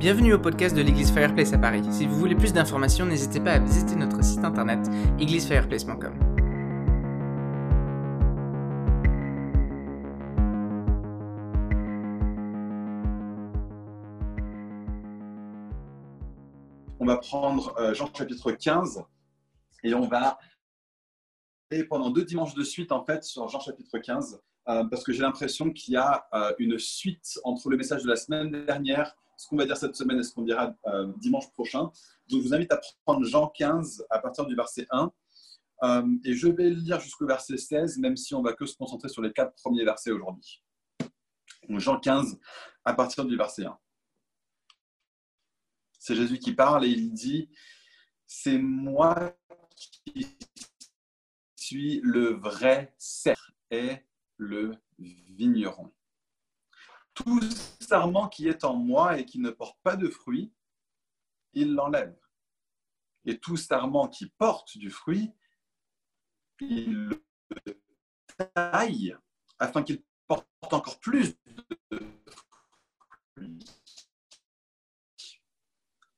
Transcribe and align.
Bienvenue 0.00 0.32
au 0.32 0.38
podcast 0.38 0.74
de 0.74 0.80
l'église 0.80 1.12
Fireplace 1.12 1.52
à 1.52 1.58
Paris. 1.58 1.82
Si 1.90 2.06
vous 2.06 2.16
voulez 2.16 2.34
plus 2.34 2.54
d'informations, 2.54 3.04
n'hésitez 3.04 3.38
pas 3.38 3.52
à 3.52 3.58
visiter 3.58 3.96
notre 3.96 4.24
site 4.24 4.42
internet 4.42 4.78
églisefireplace.com. 5.18 6.18
On 16.98 17.04
va 17.04 17.18
prendre 17.18 17.78
euh, 17.78 17.92
Jean 17.92 18.10
chapitre 18.14 18.52
15 18.52 19.04
et 19.84 19.92
on 19.92 20.08
va 20.08 20.38
aller 21.70 21.84
pendant 21.84 22.08
deux 22.08 22.24
dimanches 22.24 22.54
de 22.54 22.64
suite 22.64 22.90
en 22.90 23.04
fait 23.04 23.22
sur 23.22 23.46
Jean 23.48 23.60
chapitre 23.60 23.98
15 23.98 24.40
euh, 24.68 24.84
parce 24.84 25.04
que 25.04 25.12
j'ai 25.12 25.20
l'impression 25.20 25.70
qu'il 25.70 25.92
y 25.92 25.98
a 25.98 26.26
euh, 26.32 26.54
une 26.58 26.78
suite 26.78 27.38
entre 27.44 27.68
le 27.68 27.76
message 27.76 28.02
de 28.02 28.08
la 28.08 28.16
semaine 28.16 28.64
dernière 28.64 29.14
ce 29.40 29.48
qu'on 29.48 29.56
va 29.56 29.64
dire 29.64 29.76
cette 29.78 29.96
semaine 29.96 30.18
et 30.18 30.22
ce 30.22 30.34
qu'on 30.34 30.42
dira 30.42 30.76
euh, 30.84 31.10
dimanche 31.16 31.50
prochain. 31.52 31.84
Donc, 32.28 32.42
je 32.42 32.48
vous 32.48 32.52
invite 32.52 32.70
à 32.72 32.80
prendre 33.06 33.24
Jean 33.24 33.48
15 33.48 34.04
à 34.10 34.18
partir 34.18 34.44
du 34.44 34.54
verset 34.54 34.86
1. 34.90 35.10
Euh, 35.82 36.06
et 36.26 36.34
je 36.34 36.48
vais 36.48 36.68
lire 36.68 37.00
jusqu'au 37.00 37.26
verset 37.26 37.56
16, 37.56 37.96
même 38.00 38.18
si 38.18 38.34
on 38.34 38.42
va 38.42 38.52
que 38.52 38.66
se 38.66 38.76
concentrer 38.76 39.08
sur 39.08 39.22
les 39.22 39.32
quatre 39.32 39.54
premiers 39.54 39.82
versets 39.82 40.10
aujourd'hui. 40.10 40.62
Jean 41.70 41.98
15 41.98 42.38
à 42.84 42.92
partir 42.92 43.24
du 43.24 43.34
verset 43.38 43.64
1. 43.64 43.78
C'est 45.98 46.14
Jésus 46.14 46.38
qui 46.38 46.52
parle 46.52 46.84
et 46.84 46.88
il 46.88 47.10
dit, 47.10 47.48
c'est 48.26 48.58
moi 48.58 49.34
qui 50.14 50.26
suis 51.56 52.00
le 52.02 52.34
vrai 52.34 52.94
cerf 52.98 53.52
et 53.70 53.96
le 54.36 54.74
vigneron 54.98 55.90
tout 57.24 57.40
sarment 57.80 58.28
qui 58.28 58.48
est 58.48 58.64
en 58.64 58.74
moi 58.76 59.18
et 59.18 59.24
qui 59.24 59.38
ne 59.38 59.50
porte 59.50 59.78
pas 59.82 59.96
de 59.96 60.08
fruit, 60.08 60.52
il 61.52 61.74
l'enlève. 61.74 62.18
Et 63.24 63.38
tout 63.38 63.56
sarment 63.56 64.08
qui 64.08 64.28
porte 64.38 64.78
du 64.78 64.90
fruit, 64.90 65.32
il 66.60 66.92
le 66.94 67.24
taille 68.54 69.16
afin 69.58 69.82
qu'il 69.82 70.02
porte 70.26 70.46
encore 70.62 70.98
plus 71.00 71.36
de 71.90 72.00
fruit. 73.36 73.64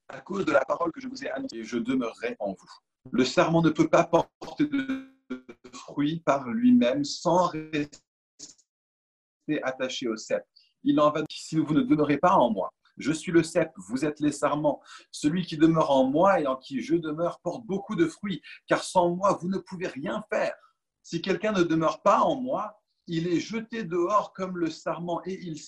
À 0.08 0.20
cause 0.20 0.44
de 0.44 0.52
la 0.52 0.64
parole 0.64 0.92
que 0.92 1.00
je 1.00 1.08
vous 1.08 1.24
ai 1.24 1.30
annoncée, 1.30 1.64
je 1.64 1.78
demeurerai 1.78 2.36
en 2.38 2.52
vous. 2.52 2.72
Le 3.10 3.24
sarment 3.24 3.62
ne 3.62 3.70
peut 3.70 3.88
pas 3.88 4.04
porter 4.04 4.66
de 4.66 5.10
fruit 5.72 6.20
par 6.20 6.48
lui-même 6.50 7.04
sans 7.04 7.46
rester 7.46 7.98
attaché 9.62 10.06
au 10.06 10.16
cep 10.16 10.46
il 10.84 11.00
en 11.00 11.10
va 11.10 11.22
si 11.30 11.56
vous 11.56 11.74
ne 11.74 11.82
demeurez 11.82 12.18
pas 12.18 12.34
en 12.34 12.50
moi. 12.50 12.72
Je 12.98 13.12
suis 13.12 13.32
le 13.32 13.42
cep, 13.42 13.72
vous 13.76 14.04
êtes 14.04 14.20
les 14.20 14.32
sarments. 14.32 14.82
Celui 15.10 15.46
qui 15.46 15.56
demeure 15.56 15.90
en 15.90 16.04
moi 16.04 16.40
et 16.40 16.46
en 16.46 16.56
qui 16.56 16.82
je 16.82 16.94
demeure 16.94 17.40
porte 17.40 17.64
beaucoup 17.64 17.96
de 17.96 18.06
fruits, 18.06 18.42
car 18.66 18.84
sans 18.84 19.14
moi, 19.14 19.38
vous 19.40 19.48
ne 19.48 19.58
pouvez 19.58 19.86
rien 19.86 20.22
faire. 20.28 20.54
Si 21.02 21.22
quelqu'un 21.22 21.52
ne 21.52 21.62
demeure 21.62 22.02
pas 22.02 22.20
en 22.20 22.36
moi, 22.36 22.80
il 23.06 23.26
est 23.26 23.40
jeté 23.40 23.84
dehors 23.84 24.32
comme 24.32 24.58
le 24.58 24.70
sarment 24.70 25.22
et 25.24 25.40
il 25.42 25.58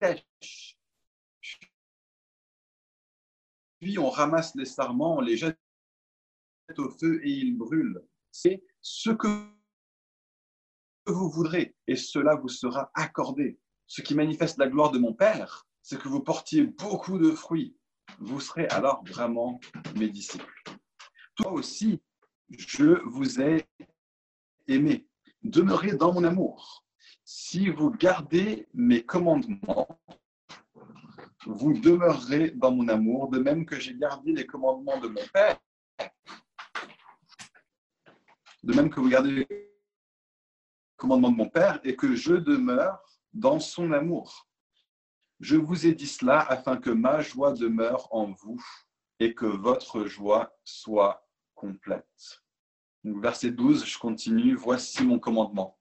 sèche. 0.00 0.76
Puis 3.80 3.98
on 3.98 4.10
ramasse 4.10 4.54
les 4.54 4.66
sarments, 4.66 5.16
on 5.16 5.20
les 5.20 5.36
jette 5.36 5.58
au 6.76 6.90
feu 6.90 7.20
et 7.24 7.30
ils 7.30 7.56
brûlent. 7.56 8.06
C'est 8.30 8.62
ce 8.82 9.10
que 9.10 9.59
vous 11.06 11.30
voudrez, 11.30 11.74
et 11.86 11.96
cela 11.96 12.34
vous 12.34 12.48
sera 12.48 12.90
accordé. 12.94 13.58
Ce 13.86 14.02
qui 14.02 14.14
manifeste 14.14 14.58
la 14.58 14.68
gloire 14.68 14.90
de 14.90 14.98
mon 14.98 15.12
Père, 15.12 15.66
c'est 15.82 15.98
que 16.00 16.08
vous 16.08 16.20
portiez 16.20 16.64
beaucoup 16.64 17.18
de 17.18 17.32
fruits. 17.32 17.76
Vous 18.18 18.40
serez 18.40 18.68
alors 18.68 19.04
vraiment 19.04 19.60
mes 19.96 20.08
disciples. 20.08 20.62
Toi 21.34 21.52
aussi, 21.52 22.00
je 22.50 23.00
vous 23.06 23.40
ai 23.40 23.66
aimé. 24.68 25.08
Demeurez 25.42 25.92
dans 25.92 26.12
mon 26.12 26.24
amour. 26.24 26.84
Si 27.24 27.68
vous 27.68 27.90
gardez 27.90 28.68
mes 28.74 29.02
commandements, 29.04 29.88
vous 31.46 31.72
demeurerez 31.72 32.50
dans 32.50 32.72
mon 32.72 32.88
amour, 32.88 33.30
de 33.30 33.38
même 33.38 33.64
que 33.64 33.78
j'ai 33.78 33.94
gardé 33.94 34.32
les 34.32 34.46
commandements 34.46 34.98
de 34.98 35.08
mon 35.08 35.22
Père. 35.32 35.58
De 38.62 38.74
même 38.74 38.90
que 38.90 39.00
vous 39.00 39.08
gardez 39.08 39.46
commandement 41.00 41.30
de 41.30 41.36
mon 41.36 41.48
Père 41.48 41.80
et 41.82 41.96
que 41.96 42.14
je 42.14 42.34
demeure 42.34 43.02
dans 43.32 43.58
son 43.58 43.90
amour. 43.92 44.46
Je 45.40 45.56
vous 45.56 45.86
ai 45.86 45.94
dit 45.94 46.06
cela 46.06 46.40
afin 46.40 46.76
que 46.76 46.90
ma 46.90 47.22
joie 47.22 47.54
demeure 47.54 48.14
en 48.14 48.30
vous 48.30 48.62
et 49.18 49.34
que 49.34 49.46
votre 49.46 50.04
joie 50.04 50.54
soit 50.62 51.26
complète. 51.54 52.42
verset 53.02 53.50
12, 53.50 53.86
je 53.86 53.98
continue. 53.98 54.54
Voici 54.54 55.02
mon 55.02 55.18
commandement. 55.18 55.78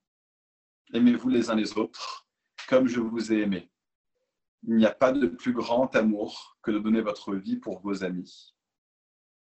Aimez-vous 0.93 1.29
les 1.29 1.49
uns 1.49 1.55
les 1.55 1.77
autres 1.77 2.25
comme 2.69 2.87
je 2.87 3.01
vous 3.01 3.33
ai 3.33 3.41
aimé. 3.41 3.69
Il 4.63 4.75
n'y 4.75 4.85
a 4.85 4.93
pas 4.93 5.11
de 5.11 5.27
plus 5.27 5.53
grand 5.53 5.93
amour 5.95 6.57
que 6.61 6.71
de 6.71 6.79
donner 6.79 7.01
votre 7.01 7.35
vie 7.35 7.57
pour 7.57 7.79
vos 7.81 8.03
amis. 8.03 8.55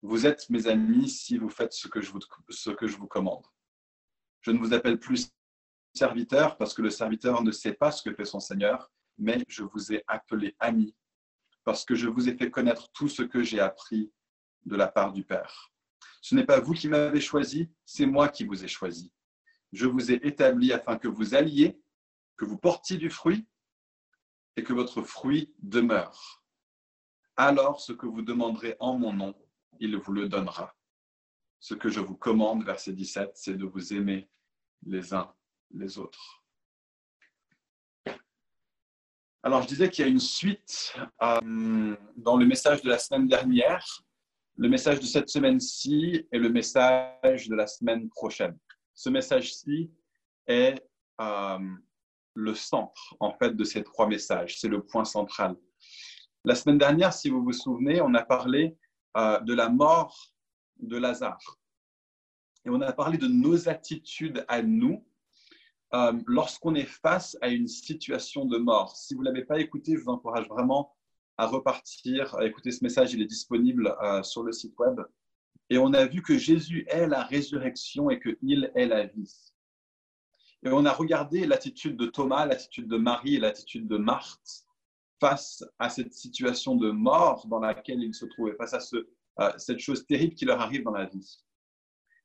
Vous 0.01 0.25
êtes 0.25 0.49
mes 0.49 0.67
amis 0.67 1.09
si 1.09 1.37
vous 1.37 1.49
faites 1.49 1.73
ce 1.73 1.87
que 1.87 2.01
je 2.01 2.11
vous, 2.11 2.19
ce 2.49 2.71
que 2.71 2.87
je 2.87 2.97
vous 2.97 3.07
commande. 3.07 3.45
Je 4.41 4.51
ne 4.51 4.57
vous 4.57 4.73
appelle 4.73 4.99
plus 4.99 5.31
serviteur 5.93 6.57
parce 6.57 6.73
que 6.73 6.81
le 6.81 6.89
serviteur 6.89 7.43
ne 7.43 7.51
sait 7.51 7.73
pas 7.73 7.91
ce 7.91 8.01
que 8.01 8.13
fait 8.15 8.25
son 8.25 8.39
Seigneur, 8.39 8.91
mais 9.17 9.43
je 9.47 9.63
vous 9.63 9.93
ai 9.93 10.03
appelé 10.07 10.55
ami 10.59 10.95
parce 11.63 11.85
que 11.85 11.95
je 11.95 12.07
vous 12.07 12.27
ai 12.27 12.35
fait 12.35 12.49
connaître 12.49 12.91
tout 12.91 13.07
ce 13.07 13.21
que 13.21 13.43
j'ai 13.43 13.59
appris 13.59 14.11
de 14.65 14.75
la 14.75 14.87
part 14.87 15.13
du 15.13 15.23
Père. 15.23 15.71
Ce 16.21 16.35
n'est 16.35 16.45
pas 16.45 16.59
vous 16.59 16.73
qui 16.73 16.87
m'avez 16.87 17.21
choisi, 17.21 17.69
c'est 17.85 18.05
moi 18.05 18.29
qui 18.29 18.45
vous 18.45 18.63
ai 18.63 18.67
choisi. 18.67 19.11
Je 19.71 19.87
vous 19.87 20.11
ai 20.11 20.25
établi 20.27 20.73
afin 20.73 20.97
que 20.97 21.07
vous 21.07 21.35
alliez, 21.35 21.79
que 22.37 22.45
vous 22.45 22.57
portiez 22.57 22.97
du 22.97 23.09
fruit 23.09 23.47
et 24.55 24.63
que 24.63 24.73
votre 24.73 25.01
fruit 25.01 25.53
demeure. 25.59 26.43
Alors 27.37 27.79
ce 27.79 27.93
que 27.93 28.05
vous 28.05 28.21
demanderez 28.21 28.75
en 28.79 28.97
mon 28.97 29.13
nom, 29.13 29.35
il 29.79 29.95
vous 29.97 30.13
le 30.13 30.27
donnera. 30.27 30.75
Ce 31.59 31.73
que 31.73 31.89
je 31.89 31.99
vous 31.99 32.15
commande, 32.15 32.63
verset 32.63 32.93
17, 32.93 33.31
c'est 33.35 33.55
de 33.55 33.65
vous 33.65 33.93
aimer 33.93 34.29
les 34.83 35.13
uns 35.13 35.33
les 35.73 35.97
autres. 35.97 36.41
Alors, 39.43 39.63
je 39.63 39.67
disais 39.67 39.89
qu'il 39.89 40.05
y 40.05 40.07
a 40.07 40.11
une 40.11 40.19
suite 40.19 40.95
euh, 41.23 41.95
dans 42.15 42.37
le 42.37 42.45
message 42.45 42.83
de 42.83 42.89
la 42.89 42.99
semaine 42.99 43.27
dernière, 43.27 44.03
le 44.57 44.69
message 44.69 44.99
de 44.99 45.05
cette 45.05 45.29
semaine-ci 45.29 46.27
et 46.31 46.37
le 46.37 46.49
message 46.49 47.47
de 47.47 47.55
la 47.55 47.65
semaine 47.65 48.07
prochaine. 48.09 48.55
Ce 48.93 49.09
message-ci 49.09 49.89
est 50.45 50.75
euh, 51.19 51.57
le 52.35 52.53
centre, 52.53 53.15
en 53.19 53.33
fait, 53.33 53.55
de 53.55 53.63
ces 53.63 53.83
trois 53.83 54.07
messages. 54.07 54.59
C'est 54.59 54.67
le 54.67 54.83
point 54.83 55.05
central. 55.05 55.55
La 56.43 56.53
semaine 56.53 56.77
dernière, 56.77 57.13
si 57.13 57.29
vous 57.29 57.43
vous 57.43 57.53
souvenez, 57.53 57.99
on 58.01 58.13
a 58.13 58.23
parlé 58.23 58.77
euh, 59.17 59.39
de 59.39 59.53
la 59.55 59.69
mort 59.69 60.15
de 60.79 60.97
Lazare. 60.97 61.57
Et 62.65 62.69
on 62.69 62.79
a 62.81 62.93
parlé 62.93 63.17
de 63.17 63.27
nos 63.27 63.67
attitudes 63.67 64.45
à 64.47 64.61
nous 64.61 65.03
euh, 65.93 66.13
lorsqu'on 66.25 66.75
est 66.75 66.85
face 66.85 67.37
à 67.41 67.49
une 67.49 67.67
situation 67.67 68.45
de 68.45 68.57
mort. 68.57 68.95
Si 68.95 69.13
vous 69.13 69.21
ne 69.21 69.25
l'avez 69.27 69.43
pas 69.43 69.59
écouté, 69.59 69.93
je 69.97 70.03
vous 70.03 70.09
encourage 70.09 70.47
vraiment 70.47 70.95
à 71.37 71.47
repartir, 71.47 72.35
à 72.35 72.45
écouter 72.45 72.71
ce 72.71 72.83
message. 72.83 73.13
Il 73.13 73.21
est 73.21 73.25
disponible 73.25 73.95
euh, 74.01 74.23
sur 74.23 74.43
le 74.43 74.51
site 74.51 74.77
web. 74.79 75.01
Et 75.69 75.77
on 75.77 75.93
a 75.93 76.05
vu 76.05 76.21
que 76.21 76.37
Jésus 76.37 76.85
est 76.89 77.07
la 77.07 77.23
résurrection 77.23 78.09
et 78.09 78.19
qu'il 78.19 78.71
est 78.75 78.85
la 78.85 79.05
vie. 79.05 79.53
Et 80.63 80.69
on 80.69 80.85
a 80.85 80.93
regardé 80.93 81.45
l'attitude 81.45 81.97
de 81.97 82.05
Thomas, 82.05 82.45
l'attitude 82.45 82.87
de 82.87 82.97
Marie 82.97 83.35
et 83.35 83.39
l'attitude 83.39 83.87
de 83.87 83.97
Marthe 83.97 84.65
face 85.19 85.63
à 85.79 85.89
cette 85.89 86.13
situation 86.13 86.75
de 86.75 86.91
mort 86.91 87.47
dans 87.47 87.59
laquelle 87.59 88.01
ils 88.01 88.13
se 88.13 88.25
trouvaient, 88.25 88.55
face 88.55 88.73
à 88.73 88.79
euh, 89.39 89.51
cette 89.57 89.79
chose 89.79 90.05
terrible 90.05 90.35
qui 90.35 90.45
leur 90.45 90.61
arrive 90.61 90.83
dans 90.83 90.91
la 90.91 91.05
vie. 91.05 91.43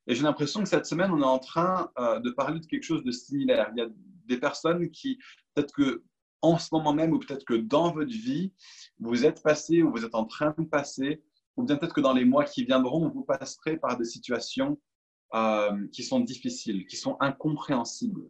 Et 0.07 0.15
j'ai 0.15 0.23
l'impression 0.23 0.63
que 0.63 0.69
cette 0.69 0.85
semaine, 0.85 1.11
on 1.11 1.21
est 1.21 1.25
en 1.25 1.39
train 1.39 1.91
euh, 1.99 2.19
de 2.19 2.31
parler 2.31 2.59
de 2.59 2.65
quelque 2.65 2.83
chose 2.83 3.03
de 3.03 3.11
similaire. 3.11 3.69
Il 3.75 3.79
y 3.79 3.81
a 3.81 3.89
des 4.25 4.39
personnes 4.39 4.89
qui, 4.89 5.17
peut-être 5.53 5.73
que 5.73 6.03
en 6.41 6.57
ce 6.57 6.69
moment 6.71 6.93
même, 6.93 7.13
ou 7.13 7.19
peut-être 7.19 7.45
que 7.45 7.55
dans 7.55 7.91
votre 7.91 8.11
vie, 8.11 8.53
vous 8.99 9.25
êtes 9.25 9.41
passé 9.43 9.83
ou 9.83 9.91
vous 9.91 10.05
êtes 10.05 10.15
en 10.15 10.25
train 10.25 10.55
de 10.57 10.63
passer, 10.65 11.23
ou 11.57 11.63
bien 11.63 11.75
peut-être 11.75 11.95
que 11.95 12.01
dans 12.01 12.13
les 12.13 12.25
mois 12.25 12.45
qui 12.45 12.63
viendront, 12.63 13.09
vous 13.09 13.23
passerez 13.23 13.77
par 13.77 13.97
des 13.97 14.05
situations 14.05 14.79
euh, 15.33 15.87
qui 15.91 16.03
sont 16.03 16.19
difficiles, 16.19 16.85
qui 16.85 16.95
sont 16.95 17.17
incompréhensibles, 17.19 18.29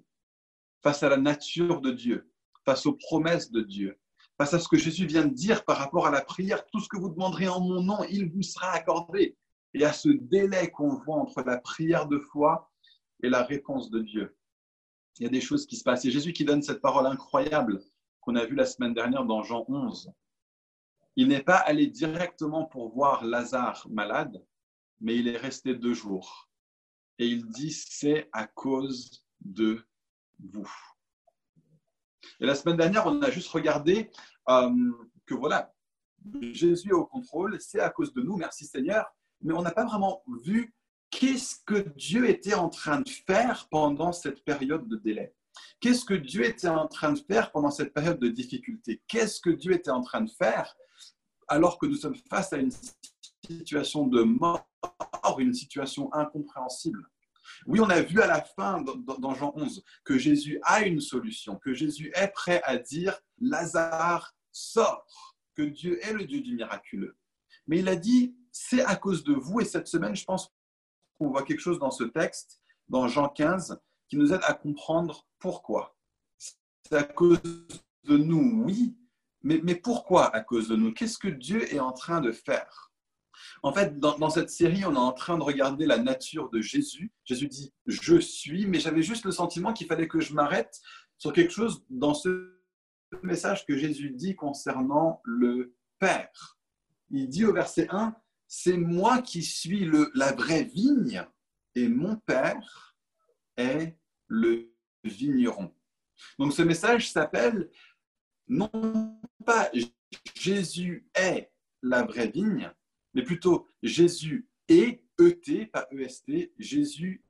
face 0.81 1.03
à 1.03 1.09
la 1.09 1.17
nature 1.17 1.81
de 1.81 1.91
Dieu, 1.91 2.31
face 2.65 2.85
aux 2.85 2.93
promesses 2.93 3.51
de 3.51 3.61
Dieu, 3.61 3.99
face 4.37 4.53
à 4.53 4.59
ce 4.59 4.67
que 4.67 4.77
Jésus 4.77 5.05
vient 5.05 5.25
de 5.25 5.33
dire 5.33 5.65
par 5.65 5.77
rapport 5.77 6.07
à 6.07 6.11
la 6.11 6.21
prière, 6.21 6.65
tout 6.67 6.79
ce 6.79 6.87
que 6.87 6.97
vous 6.97 7.09
demanderez 7.09 7.49
en 7.49 7.59
mon 7.59 7.83
nom, 7.83 8.03
il 8.09 8.31
vous 8.31 8.41
sera 8.41 8.71
accordé 8.71 9.35
et 9.81 9.85
à 9.85 9.93
ce 9.93 10.09
délai 10.09 10.71
qu'on 10.71 10.95
voit 10.95 11.17
entre 11.17 11.41
la 11.43 11.57
prière 11.57 12.07
de 12.07 12.19
foi 12.19 12.71
et 13.21 13.29
la 13.29 13.43
réponse 13.43 13.89
de 13.89 13.99
Dieu. 13.99 14.35
Il 15.19 15.23
y 15.23 15.25
a 15.25 15.29
des 15.29 15.41
choses 15.41 15.65
qui 15.65 15.75
se 15.75 15.83
passent. 15.83 16.01
C'est 16.03 16.11
Jésus 16.11 16.33
qui 16.33 16.45
donne 16.45 16.61
cette 16.61 16.81
parole 16.81 17.05
incroyable 17.05 17.81
qu'on 18.21 18.35
a 18.35 18.45
vu 18.45 18.55
la 18.55 18.65
semaine 18.65 18.93
dernière 18.93 19.25
dans 19.25 19.43
Jean 19.43 19.65
11. 19.67 20.11
Il 21.15 21.27
n'est 21.27 21.43
pas 21.43 21.57
allé 21.57 21.87
directement 21.87 22.65
pour 22.65 22.89
voir 22.93 23.23
Lazare 23.25 23.87
malade, 23.89 24.43
mais 24.99 25.15
il 25.15 25.27
est 25.27 25.37
resté 25.37 25.73
deux 25.73 25.93
jours. 25.93 26.49
Et 27.19 27.27
il 27.27 27.47
dit, 27.47 27.71
c'est 27.71 28.29
à 28.31 28.45
cause 28.45 29.25
de 29.39 29.83
vous. 30.39 30.71
Et 32.39 32.45
la 32.45 32.53
semaine 32.53 32.77
dernière, 32.77 33.07
on 33.07 33.21
a 33.21 33.31
juste 33.31 33.47
regardé 33.47 34.11
euh, 34.49 34.69
que 35.25 35.33
voilà, 35.33 35.73
Jésus 36.41 36.89
est 36.89 36.93
au 36.93 37.05
contrôle, 37.05 37.59
c'est 37.59 37.79
à 37.79 37.89
cause 37.89 38.13
de 38.13 38.21
nous, 38.21 38.37
merci 38.37 38.65
Seigneur, 38.65 39.11
mais 39.41 39.53
on 39.53 39.61
n'a 39.61 39.71
pas 39.71 39.85
vraiment 39.85 40.23
vu 40.43 40.73
qu'est-ce 41.09 41.57
que 41.65 41.89
Dieu 41.95 42.29
était 42.29 42.53
en 42.53 42.69
train 42.69 43.01
de 43.01 43.09
faire 43.09 43.67
pendant 43.69 44.11
cette 44.11 44.43
période 44.43 44.87
de 44.87 44.97
délai. 44.97 45.33
Qu'est-ce 45.79 46.05
que 46.05 46.13
Dieu 46.13 46.43
était 46.45 46.67
en 46.67 46.87
train 46.87 47.13
de 47.13 47.19
faire 47.19 47.51
pendant 47.51 47.71
cette 47.71 47.93
période 47.93 48.19
de 48.19 48.29
difficulté? 48.29 49.01
Qu'est-ce 49.07 49.39
que 49.39 49.49
Dieu 49.49 49.73
était 49.73 49.91
en 49.91 50.01
train 50.01 50.21
de 50.21 50.29
faire 50.29 50.75
alors 51.47 51.77
que 51.77 51.85
nous 51.85 51.95
sommes 51.95 52.15
face 52.29 52.51
à 52.53 52.57
une 52.57 52.71
situation 53.45 54.05
de 54.07 54.23
mort, 54.23 54.67
une 55.39 55.53
situation 55.53 56.13
incompréhensible? 56.13 57.07
Oui, 57.65 57.79
on 57.79 57.89
a 57.89 58.01
vu 58.01 58.21
à 58.21 58.27
la 58.27 58.41
fin, 58.41 58.81
dans, 58.81 59.33
Jean 59.33 59.53
11, 59.55 59.83
que 60.03 60.17
Jésus 60.17 60.59
a 60.63 60.83
une 60.83 60.99
solution, 60.99 61.55
que 61.55 61.73
Jésus 61.73 62.11
est 62.13 62.27
prêt 62.29 62.61
à 62.65 62.77
dire 62.77 63.17
Lazare 63.39 64.35
sort, 64.51 65.35
que 65.55 65.63
Dieu 65.63 65.99
est 66.05 66.13
le 66.13 66.25
Dieu 66.25 66.41
du 66.41 66.55
miraculeux. 66.55 67.17
Mais 67.67 67.79
il 67.79 67.89
a 67.89 67.95
dit 67.95 68.35
c'est 68.51 68.83
à 68.83 68.95
cause 68.95 69.23
de 69.23 69.33
vous. 69.33 69.61
Et 69.61 69.65
cette 69.65 69.87
semaine, 69.87 70.15
je 70.15 70.25
pense 70.25 70.51
qu'on 71.19 71.29
voit 71.29 71.43
quelque 71.43 71.59
chose 71.59 71.79
dans 71.79 71.91
ce 71.91 72.03
texte, 72.03 72.61
dans 72.87 73.07
Jean 73.07 73.29
15, 73.29 73.79
qui 74.09 74.17
nous 74.17 74.33
aide 74.33 74.41
à 74.43 74.53
comprendre 74.53 75.27
pourquoi. 75.39 75.95
C'est 76.37 76.95
à 76.95 77.03
cause 77.03 77.41
de 78.03 78.17
nous, 78.17 78.63
oui, 78.63 78.97
mais, 79.43 79.59
mais 79.63 79.75
pourquoi 79.75 80.33
à 80.33 80.41
cause 80.41 80.69
de 80.69 80.75
nous? 80.75 80.93
Qu'est-ce 80.93 81.17
que 81.17 81.27
Dieu 81.27 81.71
est 81.73 81.79
en 81.79 81.91
train 81.91 82.21
de 82.21 82.31
faire? 82.31 82.91
En 83.63 83.71
fait, 83.71 83.99
dans, 83.99 84.29
cette 84.29 84.49
série, 84.49 84.85
on 84.85 84.93
est 84.93 84.97
en 84.97 85.11
train 85.11 85.37
de 85.37 85.43
regarder 85.43 85.85
la 85.85 85.97
nature 85.97 86.49
de 86.49 86.59
Jésus. 86.61 87.11
Jésus 87.23 87.47
dit 87.47 87.73
Je 87.85 88.19
suis, 88.19 88.65
mais 88.65 88.79
j'avais 88.79 89.03
juste 89.03 89.25
le 89.25 89.31
sentiment 89.31 89.73
qu'il 89.73 89.87
fallait 89.87 90.07
que 90.07 90.19
je 90.19 90.33
m'arrête 90.33 90.79
sur 91.17 91.33
quelque 91.33 91.51
chose 91.53 91.83
dans 91.89 92.13
ce 92.13 92.59
message 93.23 93.65
que 93.65 93.77
Jésus 93.77 94.11
dit 94.11 94.35
concernant 94.35 95.21
le 95.23 95.75
Père. 95.99 96.56
Il 97.09 97.29
dit 97.29 97.45
au 97.45 97.53
verset 97.53 97.87
1 97.89 98.15
C'est 98.47 98.77
moi 98.77 99.21
qui 99.21 99.43
suis 99.43 99.89
la 100.13 100.33
vraie 100.33 100.63
vigne 100.63 101.25
et 101.75 101.87
mon 101.87 102.15
Père 102.17 102.97
est 103.55 103.97
le 104.27 104.73
vigneron. 105.03 105.73
Donc 106.39 106.53
ce 106.53 106.61
message 106.61 107.11
s'appelle 107.11 107.69
non 108.47 109.19
pas 109.45 109.69
Jésus 110.35 111.07
est 111.15 111.51
la 111.81 112.03
vraie 112.03 112.29
vigne, 112.29 112.71
mais 113.13 113.23
plutôt 113.23 113.67
Jésus 113.83 114.47
est 114.67 115.03
ET, 115.19 115.65
pas 115.67 115.87
EST, 115.91 116.53
Jésus 116.57 117.23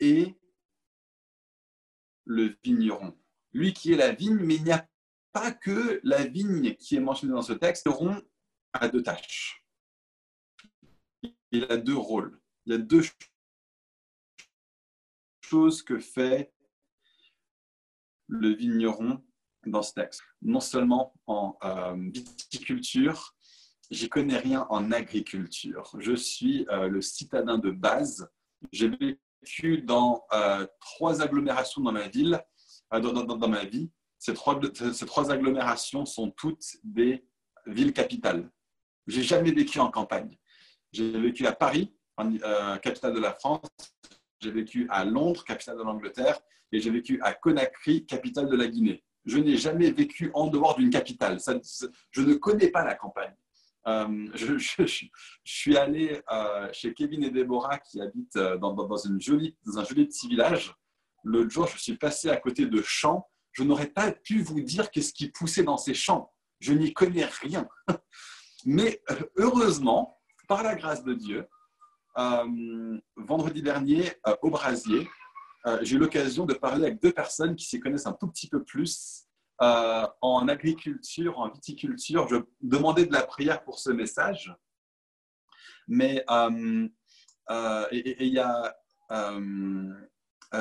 est 0.00 0.34
le 2.24 2.56
vigneron. 2.62 3.16
Lui 3.52 3.72
qui 3.72 3.92
est 3.92 3.96
la 3.96 4.12
vigne, 4.12 4.38
mais 4.38 4.56
il 4.56 4.64
n'y 4.64 4.72
a 4.72 4.88
pas 5.36 5.52
que 5.52 6.00
la 6.02 6.24
vigne 6.24 6.74
qui 6.76 6.96
est 6.96 7.00
mentionnée 7.00 7.34
dans 7.34 7.42
ce 7.42 7.52
texte. 7.52 7.86
Vigneron 7.86 8.22
a 8.72 8.88
deux 8.88 9.02
tâches. 9.02 9.62
Il 11.52 11.64
a 11.64 11.76
deux 11.76 11.96
rôles. 11.96 12.40
Il 12.64 12.72
y 12.72 12.74
a 12.74 12.78
deux 12.78 13.02
choses 15.42 15.82
que 15.82 15.98
fait 15.98 16.54
le 18.28 18.54
vigneron 18.54 19.22
dans 19.66 19.82
ce 19.82 19.92
texte. 19.92 20.22
Non 20.40 20.60
seulement 20.60 21.12
en 21.26 21.58
euh, 21.64 22.10
viticulture, 22.14 23.36
j'y 23.90 24.08
connais 24.08 24.38
rien 24.38 24.66
en 24.70 24.90
agriculture. 24.90 25.94
Je 25.98 26.14
suis 26.14 26.66
euh, 26.70 26.88
le 26.88 27.02
citadin 27.02 27.58
de 27.58 27.70
base. 27.72 28.26
J'ai 28.72 28.88
vécu 28.88 29.82
dans 29.82 30.24
euh, 30.32 30.66
trois 30.80 31.20
agglomérations 31.20 31.82
dans 31.82 31.92
ma 31.92 32.08
ville, 32.08 32.42
dans, 32.90 33.48
ma 33.48 33.66
vie. 33.66 33.90
Ces 34.26 34.34
trois, 34.34 35.30
agglomérations 35.30 36.04
sont 36.04 36.32
toutes 36.32 36.64
des 36.82 37.24
villes 37.64 37.92
capitales. 37.92 38.50
J'ai 39.06 39.22
jamais 39.22 39.52
vécu 39.52 39.78
en 39.78 39.88
campagne. 39.88 40.36
J'ai 40.90 41.12
vécu 41.12 41.46
à 41.46 41.52
Paris, 41.52 41.94
capitale 42.82 43.14
de 43.14 43.20
la 43.20 43.32
France. 43.32 43.68
J'ai 44.40 44.50
vécu 44.50 44.88
à 44.90 45.04
Londres, 45.04 45.44
capitale 45.44 45.78
de 45.78 45.84
l'Angleterre, 45.84 46.40
et 46.72 46.80
j'ai 46.80 46.90
vécu 46.90 47.20
à 47.22 47.34
Conakry, 47.34 48.04
capitale 48.04 48.48
de 48.48 48.56
la 48.56 48.66
Guinée. 48.66 49.04
Je 49.26 49.38
n'ai 49.38 49.56
jamais 49.56 49.92
vécu 49.92 50.32
en 50.34 50.48
dehors 50.48 50.74
d'une 50.74 50.90
capitale. 50.90 51.38
je 52.10 52.20
ne 52.20 52.34
connais 52.34 52.68
pas 52.68 52.84
la 52.84 52.96
campagne. 52.96 53.34
Euh, 53.86 54.28
je, 54.34 55.08
suis 55.44 55.76
allé 55.76 56.20
euh, 56.32 56.68
chez 56.72 56.92
Kevin 56.94 57.22
et 57.22 57.30
Deborah 57.30 57.78
qui 57.78 58.00
habitent 58.00 58.34
euh, 58.34 58.56
dans 58.56 58.76
un 59.06 59.18
joli 59.20 59.56
petit 59.62 60.26
village. 60.26 60.74
L'autre 61.22 61.50
jour, 61.50 61.68
je 61.68 61.78
suis 61.78 61.96
passé 61.96 62.28
à 62.28 62.36
côté 62.36 62.66
de 62.66 62.82
champs. 62.82 63.28
Je 63.56 63.62
n'aurais 63.62 63.88
pas 63.88 64.12
pu 64.12 64.42
vous 64.42 64.60
dire 64.60 64.90
qu'est-ce 64.90 65.14
qui 65.14 65.30
poussait 65.30 65.62
dans 65.62 65.78
ces 65.78 65.94
champs. 65.94 66.30
Je 66.60 66.74
n'y 66.74 66.92
connais 66.92 67.24
rien. 67.24 67.66
Mais 68.66 69.02
heureusement, 69.38 70.20
par 70.46 70.62
la 70.62 70.74
grâce 70.74 71.02
de 71.04 71.14
Dieu, 71.14 71.46
vendredi 73.16 73.62
dernier, 73.62 74.12
au 74.42 74.50
Brasier, 74.50 75.08
j'ai 75.80 75.96
eu 75.96 75.98
l'occasion 75.98 76.44
de 76.44 76.52
parler 76.52 76.84
avec 76.86 77.00
deux 77.00 77.12
personnes 77.12 77.56
qui 77.56 77.64
s'y 77.64 77.80
connaissent 77.80 78.06
un 78.06 78.12
tout 78.12 78.28
petit 78.28 78.48
peu 78.48 78.62
plus 78.62 79.26
euh, 79.62 80.06
en 80.20 80.48
agriculture, 80.48 81.38
en 81.38 81.48
viticulture. 81.48 82.28
Je 82.28 82.36
demandais 82.60 83.06
de 83.06 83.12
la 83.12 83.22
prière 83.22 83.64
pour 83.64 83.78
ce 83.78 83.88
message. 83.88 84.54
Mais 85.88 86.22
euh, 86.28 86.86
euh, 87.50 87.86
il 87.90 88.28
y 88.28 88.38
a 88.38 88.76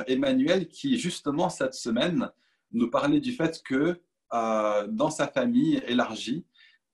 Emmanuel 0.07 0.69
qui, 0.69 0.97
justement, 0.97 1.49
cette 1.49 1.73
semaine, 1.73 2.31
nous 2.75 2.89
parlait 2.89 3.19
du 3.19 3.31
fait 3.31 3.61
que 3.63 4.01
dans 4.31 5.09
sa 5.09 5.27
famille 5.27 5.81
élargie, 5.87 6.45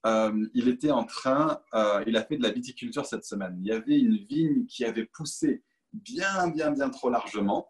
il 0.05 0.67
était 0.67 0.91
en 0.91 1.05
train, 1.05 1.61
il 2.05 2.15
a 2.17 2.23
fait 2.23 2.37
de 2.37 2.43
la 2.43 2.51
viticulture 2.51 3.05
cette 3.05 3.25
semaine. 3.25 3.57
Il 3.59 3.67
y 3.67 3.71
avait 3.71 3.99
une 3.99 4.17
vigne 4.17 4.65
qui 4.65 4.85
avait 4.85 5.05
poussé 5.05 5.63
bien, 5.93 6.47
bien, 6.49 6.71
bien 6.71 6.89
trop 6.89 7.09
largement. 7.09 7.69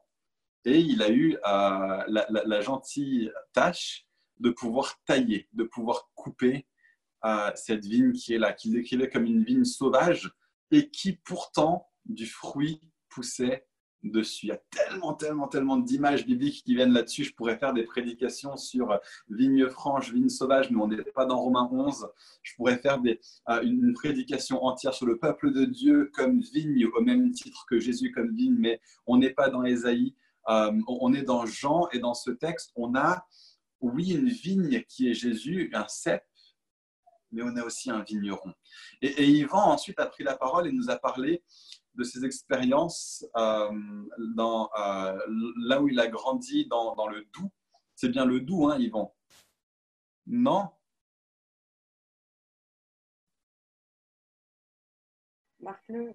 Et 0.66 0.80
il 0.80 1.02
a 1.02 1.10
eu 1.10 1.38
la, 1.44 2.06
la, 2.30 2.62
gentille 2.62 3.32
tâche 3.54 4.06
de 4.40 4.50
pouvoir 4.50 5.02
tailler, 5.06 5.48
de 5.54 5.64
pouvoir 5.64 6.10
couper 6.16 6.68
euh, 7.24 7.52
cette 7.56 7.86
vigne 7.86 8.14
qui 8.14 8.34
est 8.34 8.40
là, 8.40 8.52
qui 8.52 8.72
décrivait 8.72 9.10
comme 9.10 9.26
une 9.26 9.44
vigne 9.44 9.64
sauvage 9.64 10.32
et 10.72 10.90
qui 10.90 11.14
pourtant 11.14 11.88
du 12.06 12.26
fruit 12.26 12.82
poussait 13.10 13.68
dessus. 14.04 14.48
Il 14.48 14.50
y 14.50 14.52
a 14.52 14.62
tellement, 14.72 15.14
tellement, 15.14 15.48
tellement 15.48 15.78
d'images 15.78 16.26
bibliques 16.26 16.64
qui 16.64 16.76
viennent 16.76 16.94
là-dessus. 16.94 17.24
Je 17.24 17.34
pourrais 17.34 17.58
faire 17.58 17.74
des 17.74 17.84
prédications 17.84 18.58
sur 18.58 19.00
vigne 19.30 19.68
franche, 19.70 20.12
vigne 20.12 20.30
sauvage, 20.30 20.72
mais 20.72 20.82
on 20.82 20.88
n'est 20.88 21.04
pas 21.04 21.26
dans 21.26 21.40
Romains 21.40 21.70
11. 21.72 22.08
Je 22.42 22.56
pourrais 22.56 22.78
faire 22.78 23.00
euh, 23.50 23.62
une 23.62 23.94
prédication 23.94 24.64
entière 24.64 24.94
sur 24.94 25.06
le 25.06 25.18
peuple 25.18 25.52
de 25.52 25.66
Dieu 25.66 26.12
comme 26.14 26.42
vigne, 26.42 26.88
au 26.96 27.02
même 27.02 27.32
titre 27.32 27.66
que 27.70 27.80
Jésus 27.80 28.12
comme 28.12 28.34
vigne, 28.36 28.56
mais 28.58 28.82
on 29.06 29.18
n'est 29.18 29.32
pas 29.32 29.50
dans 29.50 29.64
Ésaïe. 29.64 30.16
Euh, 30.50 30.72
on 30.88 31.14
est 31.14 31.24
dans 31.24 31.46
Jean 31.46 31.88
et 31.92 32.00
dans 32.00 32.16
ce 32.16 32.32
texte, 32.32 32.72
on 32.76 32.96
a 32.96 33.26
oui, 33.82 34.12
une 34.12 34.30
vigne 34.30 34.84
qui 34.88 35.10
est 35.10 35.14
Jésus, 35.14 35.70
un 35.74 35.88
cep, 35.88 36.24
mais 37.32 37.42
on 37.44 37.56
a 37.56 37.64
aussi 37.64 37.90
un 37.90 38.04
vigneron. 38.04 38.54
Et, 39.02 39.28
Yvan 39.28 39.72
ensuite 39.72 40.00
a 40.00 40.06
pris 40.06 40.24
la 40.24 40.36
parole 40.36 40.68
et 40.68 40.72
nous 40.72 40.90
a 40.90 40.98
parlé 40.98 41.44
de 41.96 42.04
ses 42.04 42.26
expériences 42.26 43.26
euh, 43.38 43.70
dans, 44.36 44.70
euh, 44.80 45.20
là 45.66 45.82
où 45.82 45.90
il 45.90 46.00
a 46.00 46.08
grandi 46.08 46.68
dans, 46.68 47.08
le 47.08 47.26
Doubs. 47.34 47.52
C'est 47.96 48.10
bien 48.10 48.26
le 48.26 48.42
Doubs, 48.42 48.70
hein, 48.70 48.78
Yvan 48.80 49.14
Non? 50.28 50.70
Marc-le, 55.60 56.12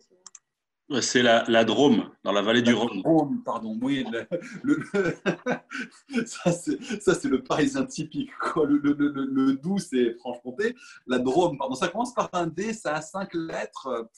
c'est 1.00 1.22
la, 1.22 1.44
la, 1.48 1.64
Drôme, 1.64 2.12
dans 2.22 2.30
la 2.30 2.42
vallée 2.42 2.62
du 2.62 2.72
Rhône. 2.72 3.02
Drôme, 3.02 3.42
pardon, 3.42 3.76
oui. 3.82 4.04
ça, 6.26 6.52
c'est 6.52 7.28
le 7.28 7.42
parisien 7.42 7.84
typique. 7.84 8.30
Le, 8.54 8.78
le, 8.78 9.52
doux, 9.54 9.78
c'est 9.78 10.14
Franche-Comté. 10.18 10.76
La 11.08 11.18
Drôme, 11.18 11.58
pardon, 11.58 11.74
ça 11.74 11.88
commence 11.88 12.14
par 12.14 12.28
un 12.34 12.46
D, 12.46 12.72
ça 12.72 12.94
a 12.94 13.02
cinq 13.02 13.34
lettres. 13.34 14.08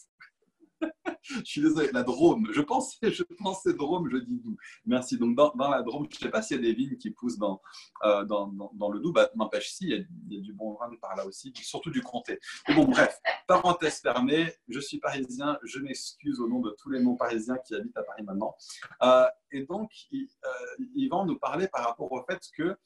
je 1.22 1.44
suis 1.44 1.60
désolé, 1.60 1.90
la 1.92 2.02
Drôme. 2.02 2.48
Je 2.52 2.60
pensais, 2.60 3.10
je 3.10 3.22
pensais 3.38 3.72
Drôme, 3.74 4.08
je 4.10 4.18
dis 4.18 4.38
Doux. 4.38 4.56
Merci. 4.86 5.18
Donc, 5.18 5.36
dans, 5.36 5.52
la 5.68 5.82
Drôme, 5.82 6.06
je 6.10 6.16
ne 6.16 6.20
sais 6.20 6.30
pas 6.30 6.42
s'il 6.42 6.56
y 6.56 6.60
a 6.60 6.62
des 6.62 6.74
vignes 6.74 6.96
qui 6.96 7.10
poussent 7.10 7.38
dans, 7.38 7.60
euh, 8.04 8.24
dans, 8.24 8.48
dans, 8.74 8.90
le 8.90 9.00
Doubs. 9.00 9.12
Bah, 9.12 9.30
N'empêche, 9.34 9.70
si, 9.70 9.86
il 9.86 10.06
y, 10.28 10.38
a, 10.38 10.40
du 10.40 10.52
bon 10.52 10.74
vin 10.74 10.90
par 11.00 11.16
là 11.16 11.26
aussi, 11.26 11.52
surtout 11.54 11.90
du 11.90 12.02
comté. 12.02 12.38
Mais 12.68 12.74
bon, 12.74 12.84
bref, 12.84 13.18
parenthèse 13.46 14.00
fermée. 14.00 14.52
Je 14.68 14.80
suis 14.80 14.98
parisien. 14.98 15.58
Je 15.62 15.78
m'excuse 15.80 16.40
au 16.40 16.48
nom 16.48 16.60
de 16.60 16.74
tous 16.78 16.90
les 16.90 17.00
non-parisiens 17.00 17.58
qui 17.58 17.74
habitent 17.74 17.96
à 17.96 18.02
Paris 18.02 18.22
maintenant. 18.22 18.54
Euh, 19.02 19.26
et 19.50 19.64
donc, 19.64 19.90
euh, 20.12 20.48
Yvan 20.94 21.26
nous 21.26 21.38
parlait 21.38 21.68
par 21.68 21.84
rapport 21.84 22.10
au 22.10 22.22
fait 22.24 22.40
que 22.56 22.76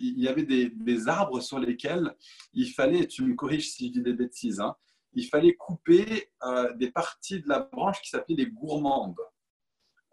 il 0.00 0.20
y 0.20 0.28
avait 0.28 0.42
des, 0.42 0.68
des, 0.68 1.08
arbres 1.08 1.40
sur 1.40 1.58
lesquels 1.58 2.14
il 2.52 2.70
fallait, 2.70 3.06
tu 3.06 3.24
me 3.24 3.34
corriges 3.34 3.70
si 3.70 3.86
je 3.86 3.92
dis 3.92 4.02
des 4.02 4.12
bêtises, 4.12 4.60
hein, 4.60 4.76
il 5.14 5.28
fallait 5.28 5.54
couper 5.54 6.30
euh, 6.42 6.72
des 6.74 6.90
parties 6.90 7.40
de 7.40 7.48
la 7.48 7.60
branche 7.60 8.00
qui 8.02 8.10
s'appelaient 8.10 8.36
les 8.36 8.50
gourmandes. 8.50 9.20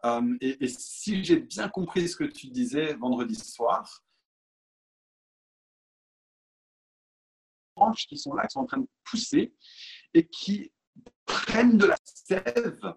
Euh, 0.05 0.35
et, 0.41 0.67
si 0.67 1.23
j'ai 1.23 1.37
bien 1.37 1.69
compris 1.69 2.09
ce 2.09 2.15
que 2.15 2.23
tu 2.23 2.47
disais 2.47 2.93
vendredi 2.93 3.35
soir, 3.35 4.03
branches 7.75 8.07
qui 8.07 8.17
sont 8.17 8.33
là, 8.33 8.47
qui 8.47 8.53
sont 8.53 8.61
en 8.61 8.65
train 8.65 8.79
de 8.79 8.87
pousser 9.03 9.53
et 10.13 10.27
qui 10.27 10.71
prennent 11.25 11.77
de 11.77 11.85
la 11.85 11.97
sève 12.03 12.95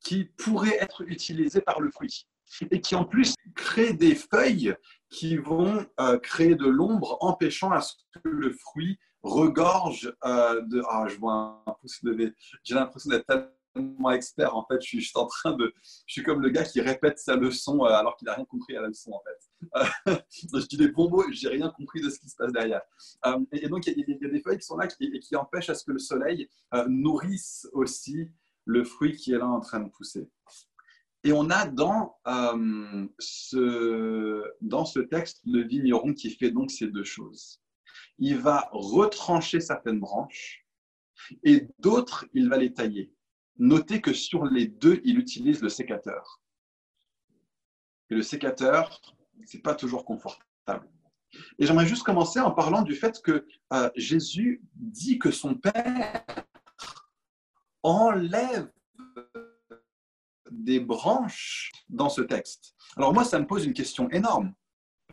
qui 0.00 0.24
pourrait 0.24 0.78
être 0.80 1.02
utilisée 1.02 1.60
par 1.60 1.80
le 1.80 1.90
fruit 1.90 2.26
et 2.70 2.80
qui 2.80 2.94
en 2.94 3.04
plus 3.04 3.34
créent 3.54 3.92
des 3.92 4.14
feuilles 4.14 4.74
qui 5.10 5.36
vont 5.36 5.84
euh, 6.00 6.18
créer 6.18 6.54
de 6.54 6.66
l'ombre, 6.66 7.18
empêchant 7.20 7.72
à 7.72 7.80
ce 7.80 7.94
que 8.12 8.28
le 8.28 8.52
fruit 8.52 8.98
regorge 9.26 10.12
euh, 10.24 10.60
de. 10.62 10.82
Ah, 10.88 11.06
je 11.08 11.16
vois 11.18 11.62
un 11.66 11.72
pouce 11.80 12.02
levé. 12.02 12.34
J'ai 12.64 12.74
l'impression 12.74 13.10
d'être 13.10 13.26
tellement 13.26 14.10
expert. 14.10 14.56
En 14.56 14.64
fait, 14.66 14.80
je 14.80 15.00
suis, 15.00 15.10
en 15.14 15.26
train 15.26 15.52
de. 15.52 15.72
Je 16.06 16.12
suis 16.12 16.22
comme 16.22 16.40
le 16.40 16.50
gars 16.50 16.64
qui 16.64 16.80
répète 16.80 17.18
sa 17.18 17.36
leçon 17.36 17.84
euh, 17.84 17.88
alors 17.88 18.16
qu'il 18.16 18.26
n'a 18.26 18.34
rien 18.34 18.44
compris 18.44 18.76
à 18.76 18.82
la 18.82 18.88
leçon, 18.88 19.12
en 19.12 19.22
fait. 19.22 20.24
je 20.54 20.66
dis 20.66 20.76
des 20.76 20.88
bons 20.88 21.10
mots, 21.10 21.24
j'ai 21.30 21.48
rien 21.48 21.70
compris 21.70 22.00
de 22.00 22.10
ce 22.10 22.18
qui 22.18 22.28
se 22.28 22.36
passe 22.36 22.52
derrière. 22.52 22.82
Euh, 23.26 23.38
et, 23.52 23.68
donc, 23.68 23.86
il 23.86 23.98
y, 23.98 24.24
a 24.24 24.28
des 24.28 24.40
feuilles 24.40 24.58
qui 24.58 24.66
sont 24.66 24.76
là 24.76 24.88
et 25.00 25.20
qui 25.20 25.36
empêchent 25.36 25.70
à 25.70 25.74
ce 25.74 25.84
que 25.84 25.92
le 25.92 25.98
soleil 25.98 26.48
nourrisse 26.88 27.68
aussi 27.72 28.28
le 28.64 28.84
fruit 28.84 29.16
qui 29.16 29.32
est 29.32 29.38
là 29.38 29.46
en 29.46 29.60
train 29.60 29.80
de 29.80 29.88
pousser. 29.88 30.28
Et 31.26 31.32
on 31.32 31.50
a 31.50 31.66
dans, 31.66 32.16
euh, 32.28 33.06
ce, 33.18 34.44
dans 34.60 34.84
ce 34.84 35.00
texte 35.00 35.40
le 35.44 35.62
vigneron 35.62 36.14
qui 36.14 36.30
fait 36.30 36.52
donc 36.52 36.70
ces 36.70 36.86
deux 36.86 37.02
choses. 37.02 37.60
Il 38.18 38.38
va 38.38 38.68
retrancher 38.72 39.60
certaines 39.60 40.00
branches 40.00 40.64
et 41.42 41.68
d'autres, 41.78 42.26
il 42.32 42.48
va 42.48 42.56
les 42.56 42.72
tailler. 42.72 43.12
Notez 43.58 44.00
que 44.00 44.12
sur 44.12 44.44
les 44.44 44.66
deux, 44.66 45.00
il 45.04 45.18
utilise 45.18 45.62
le 45.62 45.68
sécateur. 45.68 46.40
Et 48.10 48.14
le 48.14 48.22
sécateur, 48.22 49.00
ce 49.44 49.56
n'est 49.56 49.62
pas 49.62 49.74
toujours 49.74 50.04
confortable. 50.04 50.88
Et 51.58 51.66
j'aimerais 51.66 51.86
juste 51.86 52.04
commencer 52.04 52.40
en 52.40 52.52
parlant 52.52 52.82
du 52.82 52.94
fait 52.94 53.20
que 53.22 53.46
euh, 53.72 53.90
Jésus 53.96 54.62
dit 54.74 55.18
que 55.18 55.30
son 55.30 55.54
Père 55.54 56.24
enlève 57.82 58.70
des 60.50 60.80
branches 60.80 61.72
dans 61.88 62.08
ce 62.08 62.22
texte. 62.22 62.74
Alors 62.96 63.12
moi, 63.12 63.24
ça 63.24 63.38
me 63.38 63.46
pose 63.46 63.64
une 63.64 63.74
question 63.74 64.08
énorme. 64.10 64.54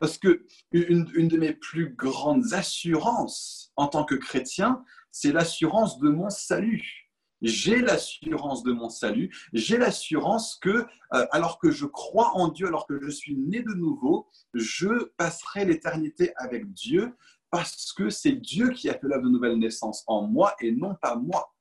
Parce 0.03 0.17
que 0.17 0.45
une, 0.73 1.05
de 1.05 1.37
mes 1.37 1.53
plus 1.53 1.95
grandes 1.95 2.51
assurances 2.51 3.71
en 3.77 3.87
tant 3.87 4.03
que 4.03 4.15
chrétien, 4.15 4.83
c'est 5.11 5.31
l'assurance 5.31 5.97
de 5.99 6.09
mon 6.09 6.29
salut. 6.29 7.09
J'ai 7.41 7.79
l'assurance 7.79 8.63
de 8.63 8.73
mon 8.73 8.89
salut, 8.89 9.33
j'ai 9.53 9.77
l'assurance 9.77 10.57
que, 10.61 10.85
euh, 11.13 11.25
alors 11.31 11.57
que 11.57 11.71
je 11.71 11.85
crois 11.85 12.35
en 12.35 12.49
Dieu, 12.49 12.67
alors 12.67 12.85
que 12.85 12.99
je 13.01 13.09
suis 13.09 13.37
né 13.37 13.63
de 13.63 13.73
nouveau, 13.75 14.27
je 14.53 15.05
passerai 15.15 15.63
l'éternité 15.63 16.33
avec 16.35 16.73
Dieu 16.73 17.15
parce 17.49 17.93
que 17.93 18.09
c'est 18.09 18.33
Dieu 18.33 18.71
qui 18.71 18.89
a 18.89 18.99
fait 18.99 19.07
de 19.07 19.29
nouvelle 19.29 19.57
naissance 19.57 20.03
en 20.07 20.27
moi 20.27 20.53
et 20.59 20.73
non 20.73 20.95
pas 21.01 21.15
moi. 21.15 21.55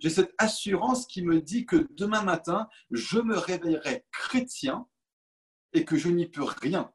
J'ai 0.00 0.10
cette 0.10 0.34
assurance 0.38 1.04
qui 1.04 1.22
me 1.22 1.40
dit 1.40 1.66
que 1.66 1.88
demain 1.96 2.22
matin, 2.22 2.68
je 2.92 3.18
me 3.18 3.36
réveillerai 3.36 4.06
chrétien 4.12 4.86
et 5.72 5.84
que 5.84 5.96
je 5.96 6.08
n'y 6.10 6.26
peux 6.26 6.44
rien. 6.44 6.92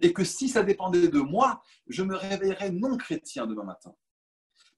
Et 0.00 0.12
que 0.12 0.24
si 0.24 0.48
ça 0.48 0.62
dépendait 0.62 1.08
de 1.08 1.20
moi, 1.20 1.62
je 1.88 2.02
me 2.02 2.16
réveillerais 2.16 2.70
non 2.70 2.96
chrétien 2.96 3.46
demain 3.46 3.64
matin. 3.64 3.94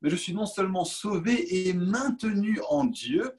Mais 0.02 0.10
je 0.10 0.16
suis 0.16 0.34
non 0.34 0.46
seulement 0.46 0.84
sauvé 0.84 1.68
et 1.68 1.72
maintenu 1.72 2.60
en 2.68 2.84
Dieu 2.84 3.32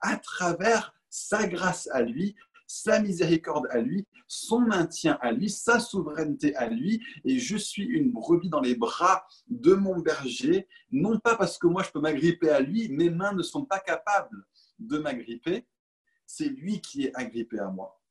à 0.00 0.16
travers 0.16 0.94
sa 1.08 1.46
grâce 1.46 1.88
à 1.92 2.02
lui, 2.02 2.34
sa 2.66 3.00
miséricorde 3.00 3.66
à 3.70 3.78
lui, 3.78 4.06
son 4.26 4.60
maintien 4.60 5.18
à 5.20 5.30
lui, 5.30 5.50
sa 5.50 5.78
souveraineté 5.78 6.56
à 6.56 6.68
lui, 6.68 7.02
et 7.24 7.38
je 7.38 7.56
suis 7.56 7.84
une 7.84 8.12
brebis 8.12 8.48
dans 8.48 8.60
les 8.60 8.74
bras 8.74 9.26
de 9.48 9.74
mon 9.74 9.98
berger, 9.98 10.66
non 10.90 11.18
pas 11.18 11.36
parce 11.36 11.58
que 11.58 11.66
moi 11.66 11.82
je 11.82 11.90
peux 11.90 12.00
m'agripper 12.00 12.48
à 12.48 12.60
lui, 12.60 12.88
mes 12.88 13.10
mains 13.10 13.34
ne 13.34 13.42
sont 13.42 13.66
pas 13.66 13.78
capables 13.78 14.46
de 14.78 14.98
m'agripper, 14.98 15.66
c'est 16.26 16.48
lui 16.48 16.80
qui 16.80 17.04
est 17.04 17.14
agrippé 17.14 17.58
à 17.58 17.68
moi. 17.68 18.01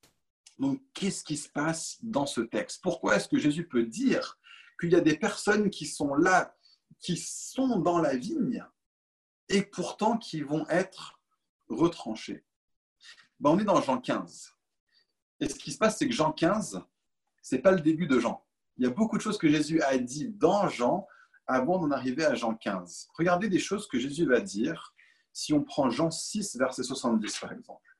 Donc 0.62 0.80
qu'est-ce 0.94 1.24
qui 1.24 1.36
se 1.36 1.48
passe 1.48 1.98
dans 2.02 2.24
ce 2.24 2.40
texte? 2.40 2.82
Pourquoi 2.84 3.16
est-ce 3.16 3.28
que 3.28 3.36
Jésus 3.36 3.66
peut 3.66 3.82
dire 3.82 4.38
qu'il 4.78 4.92
y 4.92 4.94
a 4.94 5.00
des 5.00 5.16
personnes 5.16 5.70
qui 5.70 5.86
sont 5.86 6.14
là, 6.14 6.54
qui 7.00 7.16
sont 7.16 7.80
dans 7.80 7.98
la 7.98 8.14
vigne, 8.14 8.64
et 9.48 9.62
pourtant 9.62 10.16
qui 10.16 10.40
vont 10.40 10.64
être 10.68 11.18
retranchées? 11.68 12.44
Ben, 13.40 13.50
on 13.50 13.58
est 13.58 13.64
dans 13.64 13.80
Jean 13.82 14.00
15. 14.00 14.54
Et 15.40 15.48
ce 15.48 15.56
qui 15.56 15.72
se 15.72 15.78
passe, 15.78 15.98
c'est 15.98 16.06
que 16.06 16.14
Jean 16.14 16.30
15, 16.30 16.80
ce 17.42 17.54
n'est 17.56 17.60
pas 17.60 17.72
le 17.72 17.80
début 17.80 18.06
de 18.06 18.20
Jean. 18.20 18.46
Il 18.76 18.84
y 18.84 18.86
a 18.86 18.90
beaucoup 18.90 19.16
de 19.16 19.22
choses 19.22 19.38
que 19.38 19.48
Jésus 19.48 19.82
a 19.82 19.98
dit 19.98 20.28
dans 20.28 20.68
Jean 20.68 21.08
avant 21.48 21.80
d'en 21.80 21.90
arriver 21.90 22.24
à 22.24 22.36
Jean 22.36 22.54
15. 22.54 23.08
Regardez 23.18 23.48
des 23.48 23.58
choses 23.58 23.88
que 23.88 23.98
Jésus 23.98 24.26
va 24.26 24.40
dire 24.40 24.94
si 25.32 25.52
on 25.52 25.64
prend 25.64 25.90
Jean 25.90 26.12
6, 26.12 26.54
verset 26.56 26.84
70, 26.84 27.36
par 27.40 27.50
exemple. 27.50 27.91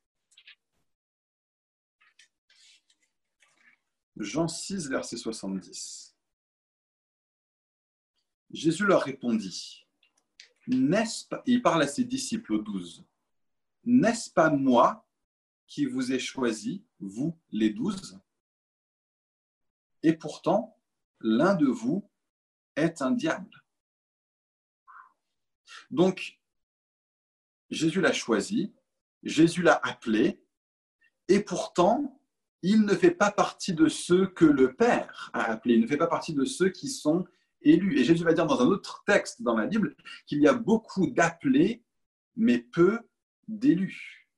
Jean 4.16 4.49
6, 4.49 4.88
verset 4.88 5.16
70. 5.16 6.14
Jésus 8.50 8.85
leur 8.85 9.02
répondit, 9.02 9.87
N'est-ce 10.66 11.26
pas, 11.26 11.42
il 11.47 11.62
parle 11.62 11.83
à 11.83 11.88
ses 11.88 12.04
disciples 12.04 12.54
au 12.54 12.59
12, 12.59 13.04
N'est-ce 13.85 14.31
pas 14.31 14.50
moi 14.50 15.09
qui 15.66 15.87
vous 15.87 16.12
ai 16.12 16.19
choisi, 16.19 16.85
vous 17.00 17.38
les 17.50 17.71
douze, 17.71 18.21
et 20.02 20.12
pourtant 20.12 20.78
l'un 21.21 21.54
de 21.54 21.66
vous 21.66 22.09
est 22.76 23.00
un 23.00 23.12
diable. 23.12 23.64
Donc, 25.90 26.38
Jésus 27.71 28.00
l'a 28.00 28.12
choisi, 28.12 28.75
Jésus 29.23 29.62
l'a 29.62 29.81
appelé, 29.83 30.42
et 31.28 31.40
pourtant, 31.40 32.21
il 32.62 32.83
ne 32.83 32.95
fait 32.95 33.11
pas 33.11 33.31
partie 33.31 33.75
de 33.75 33.88
ceux 33.88 34.26
que 34.26 34.45
le 34.45 34.75
Père 34.75 35.31
a 35.33 35.50
appelés, 35.50 35.75
il 35.75 35.83
ne 35.83 35.87
fait 35.87 35.97
pas 35.97 36.07
partie 36.07 36.33
de 36.33 36.45
ceux 36.45 36.69
qui 36.69 36.88
sont 36.88 37.25
élus. 37.62 37.99
Et 37.99 38.04
Jésus 38.04 38.25
va 38.25 38.33
dire 38.33 38.47
dans 38.47 38.61
un 38.61 38.66
autre 38.66 39.02
texte 39.07 39.42
dans 39.42 39.57
la 39.57 39.66
Bible 39.66 39.97
qu'il 40.26 40.40
y 40.40 40.49
a 40.49 40.54
beaucoup 40.54 41.07
d'appelés, 41.09 41.83
mais 42.37 42.59
peu 42.59 43.00
d'élus 43.49 44.28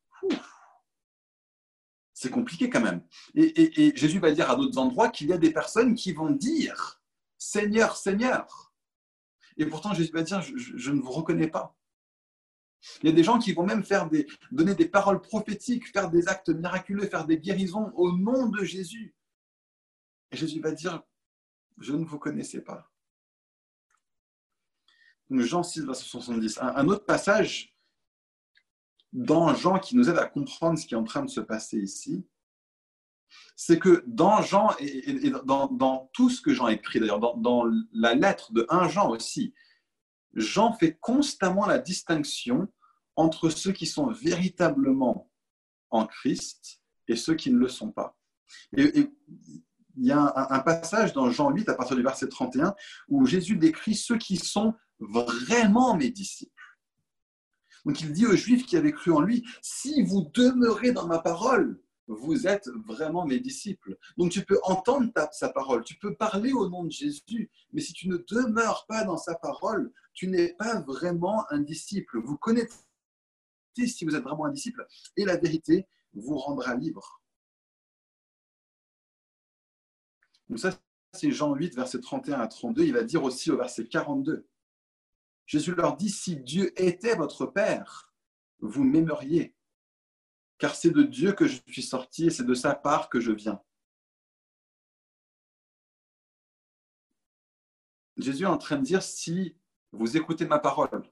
c'est 2.25 2.31
compliqué 2.31 2.71
quand 2.71 2.81
même. 2.81 3.03
Et, 3.35 3.93
Jésus 3.97 4.19
va 4.19 4.31
dire 4.31 4.51
à 4.51 4.57
d'autres 4.57 4.79
endroits 4.79 5.11
qu'il 5.11 5.29
y 5.29 5.33
a 5.33 5.39
des 5.39 5.53
personnes 5.53 5.95
qui 5.95 6.13
vont 6.13 6.31
dire 6.31 7.03
Seigneur, 7.37 7.97
Seigneur. 7.97 8.73
Et 9.59 9.67
pourtant, 9.67 9.93
Jésus 9.93 10.13
va 10.13 10.23
dire 10.23 10.41
je, 10.41 10.91
ne 10.91 11.01
vous 11.01 11.11
reconnais 11.11 11.49
pas. 11.49 11.77
Il 13.03 13.09
y 13.09 13.13
a 13.13 13.15
des 13.15 13.25
gens 13.25 13.39
qui 13.39 13.53
vont 13.53 13.65
même 13.65 13.85
faire 13.85 14.09
des, 14.09 14.27
donner 14.51 14.75
des 14.75 14.89
paroles 14.89 15.21
prophétiques, 15.21 15.89
faire 15.89 16.11
des 16.11 16.29
actes 16.29 16.51
miraculeux, 16.51 17.07
faire 17.07 17.27
des 17.27 17.39
guérisons 17.39 17.93
au 17.95 18.13
nom 18.13 18.49
de 18.49 18.63
Jésus. 18.65 19.15
Et 20.31 20.37
Jésus 20.37 20.61
va 20.61 20.73
dire 20.73 21.03
Je 21.79 21.93
ne 21.95 22.05
vous 22.05 22.19
connaissais 22.19 22.61
pas. 22.61 22.91
Jean 25.31 25.63
6, 25.63 25.87
verset 25.87 26.05
70. 26.05 26.59
un 26.61 26.87
autre 26.87 27.07
passage 27.07 27.75
dans 29.15 29.55
Jean 29.55 29.79
qui 29.79 29.97
nous 29.97 30.11
aide 30.11 30.19
à 30.19 30.27
comprendre 30.27 30.79
ce 30.79 30.87
qui 30.87 30.95
est 30.95 30.99
en 30.99 31.05
train 31.05 31.23
de 31.23 31.31
se 31.31 31.41
passer 31.41 31.79
ici, 31.79 32.27
c'est 33.57 33.79
que 33.79 34.05
dans 34.07 34.43
Jean 34.43 34.75
et, 34.81 35.31
dans, 35.45 36.11
tout 36.13 36.29
ce 36.29 36.43
que 36.43 36.53
Jean 36.53 36.69
écrit, 36.69 37.01
d'ailleurs 37.01 37.21
dans, 37.21 37.37
dans, 37.37 37.65
la 37.93 38.15
lettre 38.15 38.53
de 38.53 38.67
1 38.69 38.89
Jean 38.89 39.11
aussi, 39.11 39.55
Jean 40.35 40.73
fait 40.73 40.99
constamment 41.01 41.67
la 41.67 41.79
distinction 41.79 42.69
entre 43.17 43.51
ceux 43.51 43.73
qui 43.73 43.87
sont 43.87 44.11
véritablement 44.11 45.31
en 45.91 46.07
Christ 46.07 46.81
et 47.09 47.17
ceux 47.17 47.35
qui 47.35 47.51
ne 47.51 47.59
le 47.59 47.69
sont 47.69 47.93
pas. 47.93 48.17
Il 48.73 49.11
y 49.97 50.11
a 50.11 50.33
un, 50.51 50.61
passage 50.61 51.13
dans 51.13 51.31
Jean 51.31 51.51
8 51.51 51.69
à 51.69 51.75
partir 51.75 51.97
du 51.97 52.03
verset 52.03 52.29
31 52.29 52.75
où 53.09 53.27
Jésus 53.27 53.57
décrit 53.57 53.95
ceux 53.95 54.19
qui 54.19 54.37
sont 54.37 54.75
vraiment 54.99 55.97
mes 55.97 56.11
disciples. 56.11 56.53
Donc 57.85 58.01
il 58.01 58.13
dit 58.13 58.27
aux 58.27 58.35
Juifs 58.35 58.67
qui 58.67 58.77
avaient 58.77 58.93
cru 58.93 59.13
en 59.13 59.21
lui, 59.21 59.45
si 59.61 60.03
vous 60.03 60.31
demeurez 60.33 60.93
dans 60.93 61.07
ma 61.07 61.19
parole, 61.19 61.81
vous 62.07 62.47
êtes 62.47 62.69
vraiment 62.87 63.25
mes 63.27 63.41
disciples. 63.41 63.97
Donc 64.17 64.31
tu 64.31 64.45
peux 64.45 64.59
entendre 64.65 65.11
sa 65.33 65.49
parole, 65.49 65.85
tu 65.85 65.97
peux 65.97 66.15
parler 66.15 66.53
au 66.53 66.69
nom 66.69 66.85
de 66.85 66.91
Jésus, 66.91 67.51
mais 67.73 67.81
si 67.81 67.93
tu 67.93 68.09
ne 68.09 68.19
demeures 68.29 68.87
pas 68.89 69.05
dans 69.05 69.17
sa 69.17 69.35
parole, 69.35 69.93
tu 70.13 70.29
n'es 70.29 70.55
pas 70.55 70.81
vraiment 70.81 71.45
un 71.51 71.61
disciple. 71.61 72.21
Vous 72.21 72.37
si 73.77 74.05
vous 74.05 74.15
êtes 74.15 74.23
vraiment 74.23 74.47
un 74.47 74.53
disciple, 74.53 74.87
et 75.17 75.25
la 75.25 75.37
vérité 75.37 75.87
vous 76.13 76.37
rendra 76.37 76.75
libre. 76.75 77.23
Donc 80.49 80.59
ça, 80.59 80.71
c'est 81.13 81.31
Jean 81.31 81.55
8, 81.55 81.75
verset 81.75 82.01
31 82.01 82.41
à 82.41 82.49
32. 82.49 82.85
Il 82.85 82.93
va 82.93 83.03
dire 83.03 83.23
aussi 83.23 83.51
au 83.51 83.57
verset 83.57 83.87
42. 83.87 84.47
Jésus 85.47 85.75
leur 85.75 85.97
dit, 85.97 86.11
si 86.11 86.37
Dieu 86.37 86.73
était 86.81 87.17
votre 87.17 87.47
Père, 87.47 88.13
vous 88.61 88.85
m'aimeriez, 88.85 89.55
car 90.59 90.75
c'est 90.75 90.91
de 90.91 91.03
Dieu 91.03 91.33
que 91.33 91.47
je 91.47 91.61
suis 91.69 91.83
sorti 91.83 92.27
et 92.27 92.31
c'est 92.31 92.45
de 92.45 92.55
sa 92.55 92.75
part 92.75 93.09
que 93.09 93.21
je 93.21 93.33
viens. 93.33 93.61
Jésus 98.17 98.45
est 98.45 98.47
en 98.47 98.59
train 98.59 98.77
de 98.77 98.85
dire, 98.85 99.03
si 99.03 99.57
vous 99.93 100.17
écoutez 100.17 100.47
ma 100.47 100.59
parole 100.59 101.11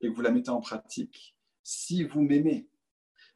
et 0.00 0.08
que 0.08 0.12
vous 0.14 0.20
la 0.20 0.30
mettez 0.30 0.50
en 0.50 0.60
pratique, 0.60 1.36
si 1.62 2.04
vous 2.04 2.22
m'aimez, 2.22 2.68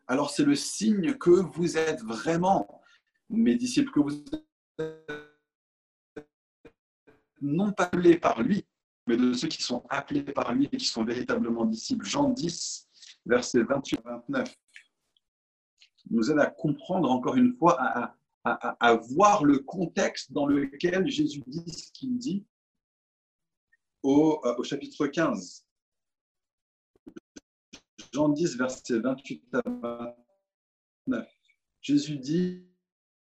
alors 0.07 0.31
c'est 0.31 0.45
le 0.45 0.55
signe 0.55 1.15
que 1.15 1.31
vous 1.31 1.77
êtes 1.77 2.03
vraiment 2.03 2.83
mes 3.31 3.57
disciples, 3.57 3.91
que 3.91 4.01
vous 4.01 4.25
êtes 4.79 5.15
non 7.41 7.73
pas 7.73 7.85
appelés 7.85 8.19
par 8.19 8.43
lui, 8.43 8.67
mais 9.07 9.17
de 9.17 9.33
ceux 9.33 9.49
qui 9.49 9.63
sont 9.63 9.85
appelés 9.89 10.23
par 10.23 10.53
lui 10.55 10.69
et 10.73 10.77
qui 10.77 10.87
sont 10.87 11.05
véritablement 11.05 11.65
disciples. 11.65 12.07
Jean 12.07 12.31
10, 12.31 12.89
versets 13.27 13.63
28 13.63 14.01
29, 14.05 14.57
nous 16.11 16.31
aide 16.31 16.39
à 16.39 16.47
comprendre 16.47 17.11
encore 17.11 17.37
une 17.37 17.55
fois, 17.57 17.77
à, 17.81 18.17
à 18.45 18.95
voir 18.95 19.45
le 19.45 19.59
contexte 19.59 20.33
dans 20.33 20.47
lequel 20.47 21.09
Jésus 21.09 21.43
dit 21.47 21.73
ce 21.73 21.91
qu'il 21.93 22.19
dit 22.19 22.45
au, 24.03 24.41
euh, 24.45 24.55
au 24.59 24.65
chapitre 24.65 25.07
15. 25.07 25.65
Jean 28.15 28.29
10, 28.29 28.57
versets 28.59 29.01
28 29.01 29.55
à 29.55 29.63
29. 31.09 31.27
Jésus 31.81 32.17
dit, 32.17 32.65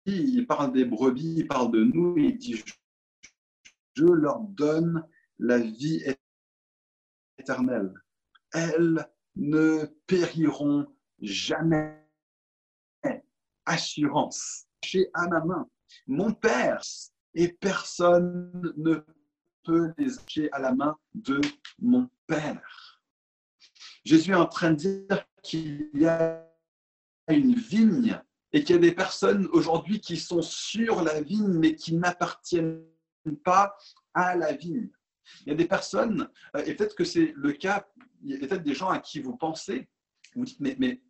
il 0.05 0.45
parle 0.47 0.73
des 0.73 0.83
brebis, 0.83 1.35
il 1.37 1.47
parle 1.47 1.71
de 1.71 1.85
nous, 1.85 2.17
il 2.17 2.37
dit, 2.37 2.61
je 3.93 4.03
leur 4.03 4.41
donne 4.41 5.07
la 5.39 5.59
vie 5.59 6.03
éternelle. 7.37 7.93
Elles 8.51 9.09
ne 9.37 9.85
périront 10.07 10.85
jamais. 11.21 12.05
Assurance, 13.65 14.67
chez 14.83 15.09
à 15.13 15.25
ma 15.29 15.39
main. 15.45 15.69
Mon 16.05 16.33
Père, 16.33 16.81
et 17.33 17.47
personne 17.47 18.73
ne 18.75 18.95
peut 19.63 19.93
les 19.97 20.19
acheter 20.19 20.51
à 20.51 20.59
la 20.59 20.75
main 20.75 20.97
de 21.13 21.39
mon 21.79 22.09
Père. 22.27 22.94
Jésus 24.05 24.31
est 24.31 24.35
en 24.35 24.45
train 24.45 24.71
de 24.71 24.75
dire 24.75 25.25
qu'il 25.41 25.89
y 25.95 26.05
a 26.05 26.47
une 27.27 27.55
vigne 27.55 28.21
et 28.53 28.63
qu'il 28.63 28.75
y 28.75 28.77
a 28.77 28.81
des 28.81 28.93
personnes 28.93 29.47
aujourd'hui 29.51 29.99
qui 29.99 30.17
sont 30.17 30.43
sur 30.43 31.01
la 31.01 31.21
vigne 31.21 31.57
mais 31.57 31.75
qui 31.75 31.95
n'appartiennent 31.95 32.85
pas 33.43 33.75
à 34.13 34.35
la 34.35 34.53
vigne. 34.53 34.89
Il 35.41 35.49
y 35.49 35.51
a 35.51 35.55
des 35.55 35.67
personnes, 35.67 36.29
euh, 36.55 36.63
et 36.65 36.75
peut-être 36.75 36.95
que 36.95 37.03
c'est 37.03 37.33
le 37.35 37.51
cas, 37.53 37.87
il 38.23 38.31
y 38.31 38.35
a 38.35 38.47
peut-être 38.47 38.61
des 38.61 38.75
gens 38.75 38.89
à 38.89 38.99
qui 38.99 39.19
vous 39.19 39.35
pensez, 39.35 39.89
vous 40.35 40.45
dites, 40.45 40.59
mais, 40.59 41.01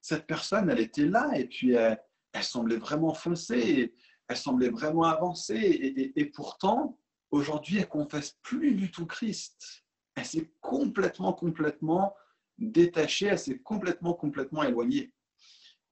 cette 0.00 0.26
personne, 0.26 0.70
elle 0.70 0.78
était 0.78 1.04
là 1.04 1.28
et 1.36 1.44
puis 1.44 1.72
elle, 1.72 1.98
semblait 2.40 2.76
vraiment 2.76 3.12
foncer, 3.12 3.94
elle 4.28 4.36
semblait 4.36 4.70
vraiment 4.70 5.02
avancer, 5.02 5.56
et, 5.56 6.18
et 6.18 6.24
pourtant, 6.26 6.98
aujourd'hui, 7.30 7.76
elle 7.76 7.82
ne 7.82 7.88
confesse 7.88 8.38
plus 8.42 8.74
du 8.74 8.90
tout 8.90 9.06
Christ. 9.06 9.84
Elle 10.14 10.24
s'est 10.24 10.52
complètement, 10.60 11.32
complètement 11.32 12.14
détachée, 12.58 13.26
elle 13.26 13.38
s'est 13.38 13.58
complètement, 13.58 14.14
complètement 14.14 14.62
éloignée. 14.62 15.12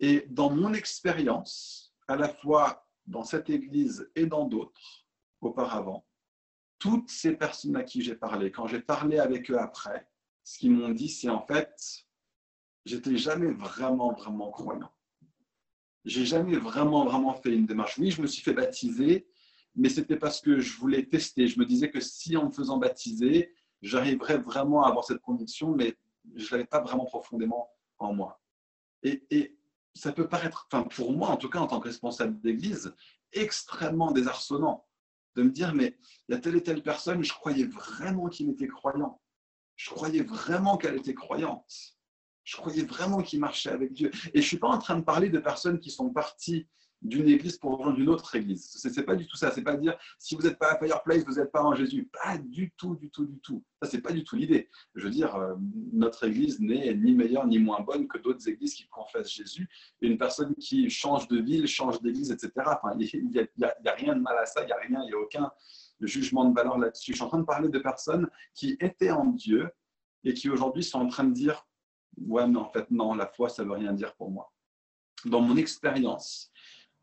Et 0.01 0.27
dans 0.29 0.51
mon 0.51 0.75
expérience, 0.75 1.95
à 2.09 2.17
la 2.17 2.29
fois 2.29 2.87
dans 3.07 3.25
cette 3.25 3.51
église 3.51 4.11
et 4.15 4.27
dans 4.27 4.45
d'autres 4.45 5.07
auparavant, 5.41 6.07
toutes 6.79 7.11
ces 7.11 7.37
personnes 7.37 7.77
à 7.77 7.83
qui 7.83 8.03
j'ai 8.03 8.15
parlé, 8.15 8.51
quand 8.51 8.67
j'ai 8.67 8.81
parlé 8.81 9.19
avec 9.19 9.51
eux 9.51 9.59
après, 9.59 10.09
ce 10.45 10.59
qu'ils 10.59 10.73
m'ont 10.73 10.91
dit, 10.91 11.09
c'est 11.09 11.29
en 11.29 11.45
fait, 11.47 12.07
j'étais 12.85 13.17
jamais 13.17 13.51
vraiment, 13.51 14.13
vraiment 14.13 14.51
croyant. 14.51 14.91
J'ai 16.05 16.25
jamais 16.25 16.57
vraiment, 16.57 17.05
vraiment 17.05 17.35
fait 17.35 17.53
une 17.53 17.67
démarche. 17.67 17.99
Oui, 17.99 18.11
je 18.11 18.23
me 18.23 18.27
suis 18.27 18.43
fait 18.43 18.53
baptiser, 18.53 19.27
mais 19.75 19.89
c'était 19.89 20.17
parce 20.17 20.41
que 20.41 20.61
je 20.61 20.77
voulais 20.77 21.05
tester. 21.05 21.49
Je 21.49 21.59
me 21.59 21.67
disais 21.67 21.91
que 21.91 22.01
si 22.01 22.37
en 22.37 22.47
me 22.47 22.53
faisant 22.53 22.79
baptiser, 22.79 23.53
j'arriverais 23.83 24.39
vraiment 24.39 24.85
à 24.85 24.89
avoir 24.89 25.05
cette 25.05 25.21
conviction, 25.21 25.75
mais 25.75 25.97
je 26.35 26.51
l'avais 26.51 26.67
pas 26.67 26.81
vraiment 26.81 27.05
profondément 27.05 27.71
en 27.99 28.13
moi. 28.13 28.41
Et, 29.03 29.27
et, 29.31 29.57
ça 29.95 30.13
peut 30.13 30.29
paraître, 30.29 30.69
enfin 30.71 30.83
pour 30.83 31.15
moi 31.15 31.31
en 31.31 31.39
tout 31.39 31.49
cas 31.49 31.59
en 31.59 31.67
tant 31.67 31.81
que 31.81 31.89
responsable 31.89 32.39
d'église, 32.43 32.95
extrêmement 33.33 34.13
désarçonnant 34.13 34.87
de 35.37 35.43
me 35.43 35.51
dire, 35.51 35.75
mais 35.75 35.97
il 36.29 36.35
y 36.35 36.35
a 36.35 36.41
telle 36.41 36.57
et 36.57 36.63
telle 36.63 36.83
personne, 36.83 37.23
je 37.23 37.33
croyais 37.33 37.65
vraiment 37.65 38.29
qu'il 38.29 38.51
était 38.51 38.67
croyant. 38.67 39.21
Je 39.77 39.91
croyais 39.91 40.23
vraiment 40.23 40.79
qu'elle 40.79 40.97
était 40.97 41.15
croyante. 41.15 41.97
Je 42.45 42.57
croyais 42.57 42.85
vraiment 42.85 43.23
qu'il 43.23 43.41
marchait 43.41 43.71
avec 43.71 43.93
Dieu. 43.93 44.11
Et 44.33 44.41
je 44.41 44.47
suis 44.47 44.59
pas 44.59 44.69
en 44.69 44.79
train 44.79 44.97
de 44.97 45.05
parler 45.05 45.29
de 45.29 45.39
personnes 45.39 45.79
qui 45.79 45.91
sont 45.91 46.11
parties 46.11 46.67
d'une 47.03 47.29
église 47.29 47.59
pour 47.59 47.77
rejoindre 47.77 47.99
une 47.99 48.09
autre 48.09 48.35
église. 48.35 48.71
Ce 48.71 48.89
n'est 48.89 49.07
pas 49.07 49.17
du 49.17 49.27
tout 49.27 49.37
ça. 49.37 49.51
C'est 49.51 49.63
pas 49.63 49.77
dire 49.77 49.97
si 50.19 50.35
vous 50.35 50.43
n'êtes 50.43 50.59
pas 50.59 50.73
à 50.73 50.79
Fireplace, 50.79 51.25
vous 51.25 51.35
n'êtes 51.35 51.53
pas 51.53 51.63
en 51.63 51.75
Jésus. 51.75 52.09
Pas 52.25 52.39
du 52.39 52.73
tout, 52.77 52.97
du 52.97 53.11
tout, 53.11 53.27
du 53.27 53.39
tout. 53.41 53.63
Ça, 53.83 53.89
c'est 53.89 54.01
pas 54.01 54.13
du 54.13 54.25
tout 54.25 54.37
l'idée. 54.37 54.69
Je 54.95 55.05
veux 55.05 55.11
dire, 55.11 55.35
euh, 55.37 55.55
notre 55.93 56.25
église 56.25 56.61
n'est 56.61 56.95
ni 56.95 57.13
meilleure 57.13 57.47
ni 57.47 57.59
moins 57.59 57.81
bonne 57.81 58.09
que 58.09 58.19
d'autres 58.19 58.49
églises 58.49 58.75
qui 58.75 58.87
confessent 58.89 59.33
Jésus. 59.33 59.69
une 60.01 60.19
personne 60.19 60.55
qui 60.57 60.89
change 60.91 61.29
de 61.29 61.41
ville, 61.41 61.67
change 61.67 62.01
d'église, 62.01 62.31
etc. 62.31 62.51
Enfin, 62.57 62.97
il 62.99 63.29
n'y 63.29 63.39
a, 63.39 63.75
a, 63.85 63.93
rien 63.95 64.15
de 64.17 64.21
mal 64.21 64.37
à 64.39 64.47
ça. 64.47 64.63
Il 64.63 64.67
n'y 64.67 64.73
a 64.73 64.79
rien, 64.79 65.01
il 65.05 65.09
n'y 65.09 65.13
a 65.13 65.19
aucun 65.19 65.51
jugement 66.01 66.45
de 66.45 66.55
valeur 66.55 66.79
là-dessus. 66.79 67.13
Je 67.13 67.17
suis 67.17 67.25
en 67.25 67.29
train 67.29 67.41
de 67.41 67.45
parler 67.45 67.69
de 67.69 67.79
personnes 67.79 68.29
qui 68.55 68.77
étaient 68.81 69.11
en 69.11 69.27
Dieu 69.27 69.71
et 70.25 70.35
qui 70.35 70.51
aujourd'hui 70.51 70.83
sont 70.83 71.01
en 71.01 71.09
train 71.09 71.25
de 71.25 71.33
dire 71.33 71.67
Ouais, 72.19 72.47
mais 72.47 72.59
en 72.59 72.71
fait, 72.71 72.91
non, 72.91 73.15
la 73.15 73.27
foi, 73.27 73.49
ça 73.49 73.63
ne 73.63 73.69
veut 73.69 73.75
rien 73.75 73.93
dire 73.93 74.15
pour 74.15 74.31
moi. 74.31 74.53
Dans 75.25 75.41
mon 75.41 75.57
expérience, 75.57 76.51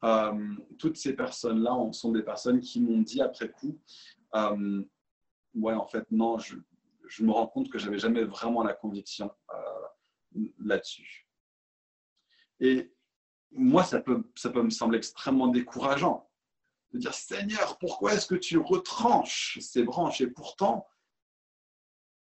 euh, 0.04 0.56
toutes 0.80 0.98
ces 0.98 1.16
personnes-là 1.16 1.78
sont 1.94 2.12
des 2.12 2.24
personnes 2.24 2.60
qui 2.60 2.82
m'ont 2.82 3.02
dit 3.02 3.22
après 3.22 3.50
coup, 3.50 3.80
euh, 4.36 4.84
ouais, 5.56 5.74
en 5.74 5.88
fait, 5.88 6.06
non, 6.12 6.38
je, 6.40 6.56
me 7.24 7.32
rends 7.32 7.48
compte 7.48 7.70
que 7.70 7.80
j'avais 7.80 8.00
jamais 8.00 8.24
vraiment 8.24 8.64
la 8.64 8.74
conviction 8.74 9.32
euh, 9.54 10.40
là-dessus. 10.60 11.28
Et 12.60 12.92
moi, 13.52 13.84
ça 13.84 14.02
peut, 14.02 14.30
ça 14.36 14.50
peut 14.50 14.64
me 14.64 14.72
sembler 14.72 14.98
extrêmement 14.98 15.48
décourageant 15.48 16.30
de 16.92 17.00
dire, 17.00 17.14
Seigneur, 17.14 17.78
pourquoi 17.78 18.14
est-ce 18.14 18.28
que 18.28 18.36
tu 18.36 18.58
retranches 18.58 19.60
ces 19.62 19.84
branches? 19.84 20.22
Et 20.22 20.28
pourtant, 20.28 20.88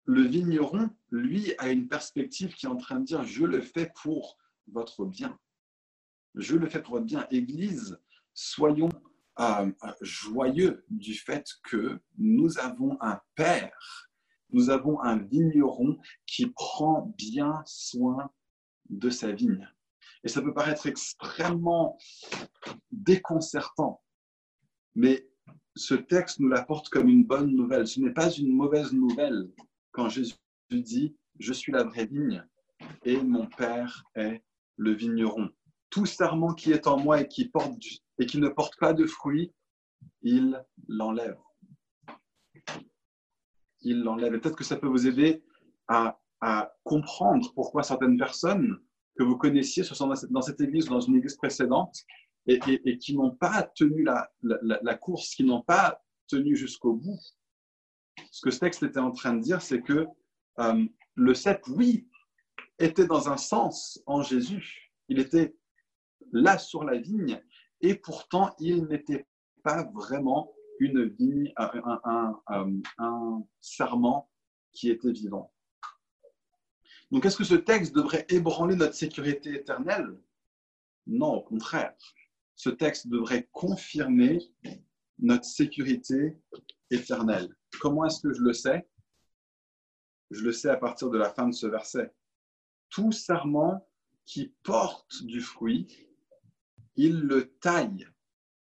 le 0.05 0.23
vigneron, 0.23 0.91
lui, 1.11 1.55
a 1.59 1.69
une 1.69 1.87
perspective 1.87 2.55
qui 2.55 2.67
est 2.67 2.69
en 2.69 2.77
train 2.77 2.99
de 2.99 3.05
dire, 3.05 3.25
je 3.25 3.45
le 3.45 3.61
fais 3.61 3.93
pour 4.03 4.39
votre 4.69 5.05
bien. 5.05 5.39
Je 6.35 6.57
le 6.57 6.69
fais 6.69 6.83
pour 6.83 6.95
votre 6.95 7.07
bien. 7.07 7.27
Église, 7.31 7.99
soyons 8.35 8.91
euh, 9.41 9.71
joyeux 10.01 10.85
du 10.91 11.15
fait 11.15 11.47
que 11.65 12.01
nous 12.17 12.59
avons 12.59 12.97
un 13.01 13.21
Père, 13.35 14.11
nous 14.51 14.71
avons 14.71 15.01
un 15.01 15.19
vigneron 15.19 15.99
qui 16.27 16.47
prend 16.47 17.15
bien 17.17 17.63
soin 17.67 18.31
de 18.89 19.11
sa 19.11 19.33
vigne. 19.33 19.69
Et 20.25 20.29
ça 20.29 20.43
peut 20.43 20.55
paraître 20.55 20.87
extrêmement 20.87 21.97
déconcertant, 22.91 24.03
mais 24.95 25.29
ce 25.77 25.95
texte 25.95 26.41
nous 26.41 26.49
l'apporte 26.49 26.89
comme 26.89 27.09
une 27.09 27.25
bonne 27.25 27.55
nouvelle. 27.55 27.87
Ce 27.87 28.01
n'est 28.01 28.13
pas 28.13 28.31
une 28.31 28.53
mauvaise 28.53 28.93
nouvelle 28.93 29.49
quand 29.93 30.09
Jésus 30.09 30.35
dit, 30.71 31.17
je 31.39 31.53
suis 31.53 31.71
la 31.71 31.85
vraie 31.85 32.07
vigne 32.07 32.45
et 33.05 33.17
mon 33.23 33.47
Père 33.47 34.05
est 34.17 34.43
le 34.77 34.93
vigneron 34.93 35.51
tout 35.91 36.07
serment 36.07 36.55
qui 36.55 36.73
est 36.73 36.87
en 36.87 36.99
moi 36.99 37.21
et 37.21 37.29
qui, 37.29 37.49
porte 37.49 37.73
et 38.19 38.27
qui 38.27 38.39
ne 38.39 38.49
porte 38.49 38.79
pas 38.79 38.93
de 38.93 39.07
fruits, 39.07 39.53
il 40.23 40.63
l'enlève. 40.89 41.39
Il 43.81 44.03
l'enlève. 44.03 44.35
Et 44.35 44.41
peut-être 44.41 44.57
que 44.57 44.65
ça 44.65 44.77
peut 44.77 44.89
vous 44.89 45.07
aider 45.07 45.43
à, 45.89 46.19
comprendre 46.85 47.53
pourquoi 47.55 47.83
certaines 47.83 48.17
personnes 48.17 48.79
que 49.17 49.25
vous 49.25 49.37
connaissiez 49.37 49.83
sont 49.83 50.15
dans 50.31 50.41
cette 50.41 50.61
église 50.61 50.87
ou 50.87 50.91
dans 50.91 51.01
une 51.01 51.17
église 51.17 51.35
précédente 51.35 51.97
et, 52.47 52.99
qui 52.99 53.17
n'ont 53.17 53.35
pas 53.35 53.65
tenu 53.75 54.05
la, 54.05 54.95
course, 54.95 55.35
qui 55.35 55.43
n'ont 55.43 55.63
pas 55.63 56.01
tenu 56.29 56.57
jusqu'au 56.57 56.95
bout. 56.95 57.19
Ce 58.31 58.41
que 58.41 58.53
ce 58.53 58.61
texte 58.61 58.85
était 58.85 59.01
en 59.01 59.11
train 59.11 59.35
de 59.35 59.43
dire, 59.43 59.61
c'est 59.61 59.83
que 59.83 60.07
euh, 60.61 60.87
le 61.15 61.35
cep, 61.35 61.67
oui, 61.69 62.09
était 62.79 63.07
dans 63.07 63.29
un 63.29 63.37
sens 63.37 64.01
en 64.07 64.23
Jésus. 64.23 64.93
Il 65.09 65.19
était 65.19 65.57
là 66.33 66.59
sur 66.59 66.85
la 66.85 66.99
vigne, 66.99 67.41
et 67.81 67.95
pourtant 67.95 68.55
il 68.59 68.85
n'était 68.87 69.27
pas 69.63 69.85
vraiment 69.95 70.53
une 70.81 71.05
vigne, 71.05 71.53
un, 71.57 72.41
un, 72.99 73.43
serment 73.61 74.31
qui 74.73 74.91
était 74.91 75.13
vivant. 75.13 75.53
Donc 77.11 77.25
est-ce 77.25 77.37
que 77.37 77.45
ce 77.45 77.55
texte 77.55 77.95
devrait 77.95 78.27
ébranler 78.29 78.77
notre 78.77 78.95
sécurité 78.95 79.55
éternelle? 79.55 80.19
Non, 81.07 81.37
au 81.37 81.43
contraire. 81.43 81.95
Ce 82.55 82.71
texte 82.71 83.09
devrait 83.09 83.49
confirmer 83.53 84.41
notre 85.19 85.45
sécurité 85.45 86.37
éternelle. 86.91 87.55
Comment 87.81 88.05
est-ce 88.05 88.21
que 88.21 88.33
je 88.33 88.43
le 88.43 88.53
sais? 88.53 88.89
Je 90.31 90.45
le 90.45 90.53
sais 90.53 90.69
à 90.69 90.77
partir 90.77 91.09
de 91.11 91.19
la 91.19 91.31
fin 91.33 91.49
de 91.49 91.55
ce 91.55 91.67
verset. 91.67 92.13
Tout 92.91 93.13
serment 93.13 93.89
qui 94.27 94.55
porte 94.63 95.25
du 95.25 95.41
fruit, 95.41 96.08
il 96.99 97.21
le 97.21 97.53
taille 97.61 98.09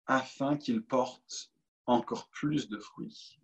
afin 0.05 0.58
qu'il 0.58 0.84
porte 0.84 1.51
encore 1.86 2.29
plus 2.29 2.67
de 2.69 2.77
fruits. 2.77 3.39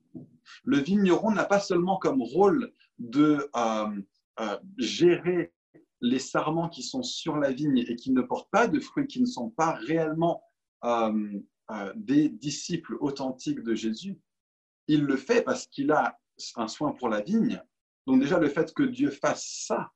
Le 0.63 0.77
vigneron 0.77 1.31
n'a 1.31 1.45
pas 1.45 1.59
seulement 1.59 1.97
comme 1.97 2.21
rôle 2.21 2.73
de 2.99 3.49
euh, 3.55 4.01
euh, 4.39 4.57
gérer 4.77 5.53
les 6.01 6.19
sarments 6.19 6.69
qui 6.69 6.83
sont 6.83 7.03
sur 7.03 7.38
la 7.38 7.51
vigne 7.51 7.85
et 7.88 7.95
qui 7.95 8.11
ne 8.11 8.21
portent 8.21 8.51
pas 8.51 8.67
de 8.67 8.79
fruits, 8.79 9.07
qui 9.07 9.21
ne 9.21 9.25
sont 9.25 9.49
pas 9.49 9.71
réellement 9.71 10.43
euh, 10.83 11.39
des 11.95 12.29
disciples 12.29 12.97
authentiques 12.99 13.61
de 13.61 13.75
Jésus. 13.75 14.19
Il 14.88 15.03
le 15.03 15.15
fait 15.15 15.41
parce 15.41 15.67
qu'il 15.67 15.91
a 15.91 16.19
un 16.57 16.67
soin 16.67 16.91
pour 16.91 17.07
la 17.07 17.21
vigne. 17.21 17.61
Donc 18.05 18.19
déjà, 18.19 18.39
le 18.39 18.49
fait 18.49 18.73
que 18.73 18.83
Dieu 18.83 19.09
fasse 19.09 19.65
ça 19.67 19.93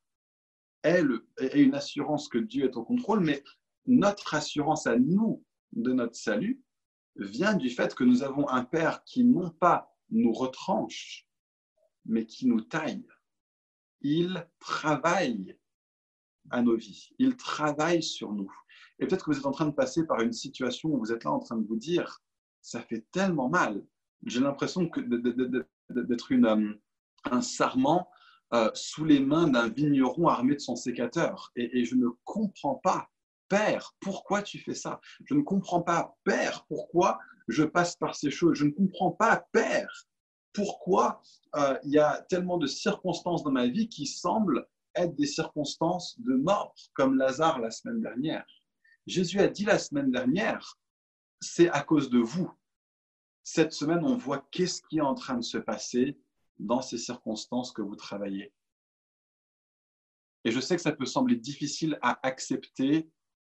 est, 0.84 1.04
est 1.40 1.62
une 1.62 1.76
assurance 1.76 2.30
que 2.30 2.38
Dieu 2.38 2.66
est 2.66 2.78
au 2.78 2.84
contrôle, 2.84 3.20
mais 3.20 3.44
notre 3.90 4.36
assurance 4.36 4.86
à 4.86 4.98
nous 4.98 5.44
de 5.74 5.92
notre 5.92 6.16
salut 6.16 6.64
vient 7.16 7.56
du 7.56 7.72
fait 7.72 7.96
que 7.96 8.04
nous 8.04 8.22
avons 8.24 8.48
un 8.48 8.64
Père 8.64 9.04
qui 9.04 9.26
non 9.26 9.50
pas 9.50 9.92
nous 10.12 10.32
retranche, 10.32 11.28
mais 12.06 12.26
qui 12.26 12.48
nous 12.48 12.62
taille. 12.62 13.06
Il 14.02 14.48
travaille 14.60 15.58
à 16.52 16.62
nos 16.62 16.78
vies, 16.78 17.10
il 17.18 17.36
travaille 17.36 18.04
sur 18.04 18.32
nous. 18.32 18.52
Et 19.00 19.08
peut-être 19.08 19.26
que 19.26 19.32
vous 19.32 19.40
êtes 19.40 19.46
en 19.46 19.52
train 19.52 19.66
de 19.66 19.74
passer 19.74 20.06
par 20.06 20.22
une 20.22 20.34
situation 20.34 20.90
où 20.90 21.00
vous 21.00 21.12
êtes 21.12 21.24
là 21.24 21.32
en 21.32 21.40
train 21.40 21.58
de 21.58 21.66
vous 21.66 21.76
dire, 21.76 22.22
ça 22.62 22.82
fait 22.82 23.06
tellement 23.12 23.50
mal. 23.50 23.84
J'ai 24.26 24.40
l'impression 24.40 24.84
d'être 24.84 26.34
euh, 26.34 26.74
un 27.26 27.42
sarment 27.42 28.08
euh, 28.54 28.70
sous 28.76 29.06
les 29.06 29.20
mains 29.20 29.48
d'un 29.48 29.68
vigneron 29.68 30.28
armé 30.28 30.56
de 30.56 30.60
son 30.60 30.76
sécateur. 30.76 31.52
Et, 31.56 31.80
et 31.80 31.86
je 31.86 31.96
ne 31.96 32.08
comprends 32.24 32.76
pas 32.76 33.10
Père, 33.50 33.96
pourquoi 34.00 34.42
tu 34.42 34.60
fais 34.60 34.76
ça? 34.76 35.02
Je 35.26 35.34
ne 35.34 35.42
comprends 35.42 35.82
pas, 35.82 36.16
Père, 36.24 36.66
pourquoi 36.68 37.20
je 37.48 37.64
passe 37.64 37.96
par 37.96 38.16
ces 38.16 38.32
choses? 38.32 38.58
Je 38.58 38.66
ne 38.66 38.72
comprends 38.72 39.12
pas, 39.12 39.48
Père, 39.52 40.08
pourquoi 40.54 41.22
euh, 41.56 41.78
il 41.84 41.92
y 41.92 42.00
a 42.00 42.22
tellement 42.30 42.58
de 42.58 42.68
circonstances 42.68 43.44
dans 43.44 43.52
ma 43.52 43.68
vie 43.68 43.90
qui 43.90 44.06
semblent 44.06 44.68
être 44.96 45.16
des 45.16 45.26
circonstances 45.26 46.20
de 46.20 46.36
mort, 46.36 46.76
comme 46.94 47.18
Lazare 47.18 47.60
la 47.60 47.72
semaine 47.72 48.02
dernière. 48.02 48.46
Jésus 49.08 49.40
a 49.40 49.48
dit 49.48 49.66
la 49.66 49.80
semaine 49.80 50.12
dernière, 50.12 50.78
c'est 51.42 51.70
à 51.70 51.82
cause 51.82 52.10
de 52.10 52.20
vous. 52.20 52.52
Cette 53.44 53.74
semaine, 53.74 54.04
on 54.04 54.18
voit 54.18 54.48
qu'est-ce 54.52 54.82
qui 54.84 54.98
est 54.98 55.02
en 55.02 55.16
train 55.16 55.38
de 55.38 55.44
se 55.44 55.58
passer 55.58 56.20
dans 56.60 56.82
ces 56.82 56.98
circonstances 56.98 57.72
que 57.72 57.82
vous 57.82 57.96
travaillez. 57.96 58.54
Et 60.44 60.52
je 60.52 60.60
sais 60.60 60.76
que 60.76 60.82
ça 60.82 60.92
peut 60.92 61.06
sembler 61.06 61.36
difficile 61.36 61.98
à 62.02 62.20
accepter 62.28 63.10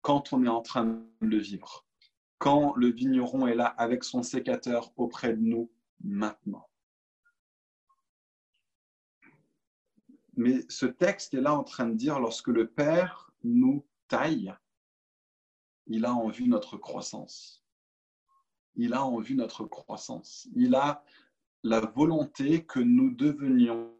quand 0.06 0.34
on 0.34 0.46
est 0.46 0.50
en 0.50 0.62
train 0.62 0.86
de 0.86 1.02
le 1.22 1.40
vivre, 1.40 1.84
quand 2.38 2.76
le 2.76 2.92
vigneron 2.92 3.48
est 3.48 3.56
là 3.56 3.66
avec 3.66 4.04
son 4.04 4.22
sécateur 4.22 4.94
auprès 4.98 5.34
de 5.34 5.42
nous 5.42 5.72
maintenant. 6.04 6.70
Mais 10.38 10.64
ce 10.70 10.86
texte 10.86 11.34
est 11.34 11.42
là 11.42 11.56
en 11.58 11.64
train 11.64 11.88
de 11.88 11.96
dire, 11.96 12.20
lorsque 12.20 12.50
le 12.50 12.70
Père 12.70 13.32
nous 13.44 13.84
taille, 14.08 14.54
il 15.88 16.06
a 16.06 16.14
en 16.14 16.30
vue 16.30 16.48
notre 16.48 16.78
croissance. 16.78 17.66
Il 18.76 18.94
a 18.94 19.04
en 19.04 19.18
vue 19.18 19.34
notre 19.34 19.66
croissance. 19.66 20.48
Il 20.56 20.76
a 20.76 21.04
la 21.64 21.80
volonté 21.80 22.64
que 22.64 22.80
nous 22.80 23.10
devenions 23.10 23.92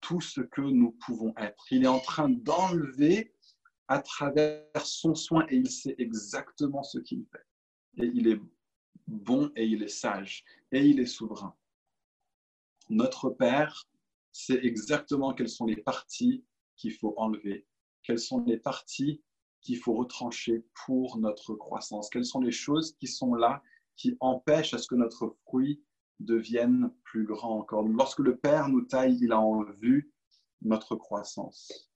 tout 0.00 0.20
ce 0.20 0.40
que 0.40 0.60
nous 0.60 0.92
pouvons 0.92 1.34
être. 1.36 1.66
Il 1.72 1.82
est 1.82 1.88
en 1.88 1.98
train 1.98 2.28
d'enlever 2.28 3.34
à 3.88 4.00
travers 4.00 4.84
son 4.84 5.14
soin 5.14 5.46
et 5.48 5.56
il 5.56 5.70
sait 5.70 5.94
exactement 5.98 6.82
ce 6.82 6.98
qu'il 6.98 7.24
fait. 7.24 8.04
Et 8.04 8.10
il 8.14 8.28
est 8.28 8.40
bon 9.06 9.50
et 9.56 9.66
il 9.66 9.82
est 9.82 9.88
sage 9.88 10.44
et 10.70 10.84
il 10.84 11.00
est 11.00 11.06
souverain. 11.06 11.56
Notre 12.90 13.30
Père 13.30 13.88
sait 14.30 14.60
exactement 14.62 15.34
quelles 15.34 15.48
sont 15.48 15.66
les 15.66 15.76
parties 15.76 16.44
qu'il 16.76 16.92
faut 16.92 17.14
enlever, 17.16 17.66
quelles 18.02 18.18
sont 18.18 18.44
les 18.44 18.58
parties 18.58 19.22
qu'il 19.62 19.78
faut 19.78 19.94
retrancher 19.94 20.64
pour 20.86 21.18
notre 21.18 21.54
croissance, 21.54 22.08
quelles 22.10 22.24
sont 22.24 22.40
les 22.40 22.52
choses 22.52 22.94
qui 23.00 23.08
sont 23.08 23.34
là 23.34 23.62
qui 23.96 24.16
empêchent 24.20 24.74
à 24.74 24.78
ce 24.78 24.86
que 24.86 24.94
notre 24.94 25.36
fruit 25.44 25.82
devienne 26.20 26.92
plus 27.02 27.24
grand 27.24 27.58
encore. 27.58 27.82
Lorsque 27.82 28.20
le 28.20 28.36
Père 28.36 28.68
nous 28.68 28.82
taille, 28.82 29.18
il 29.20 29.32
a 29.32 29.40
en 29.40 29.64
vue 29.64 30.12
notre 30.62 30.94
croissance 30.94 31.87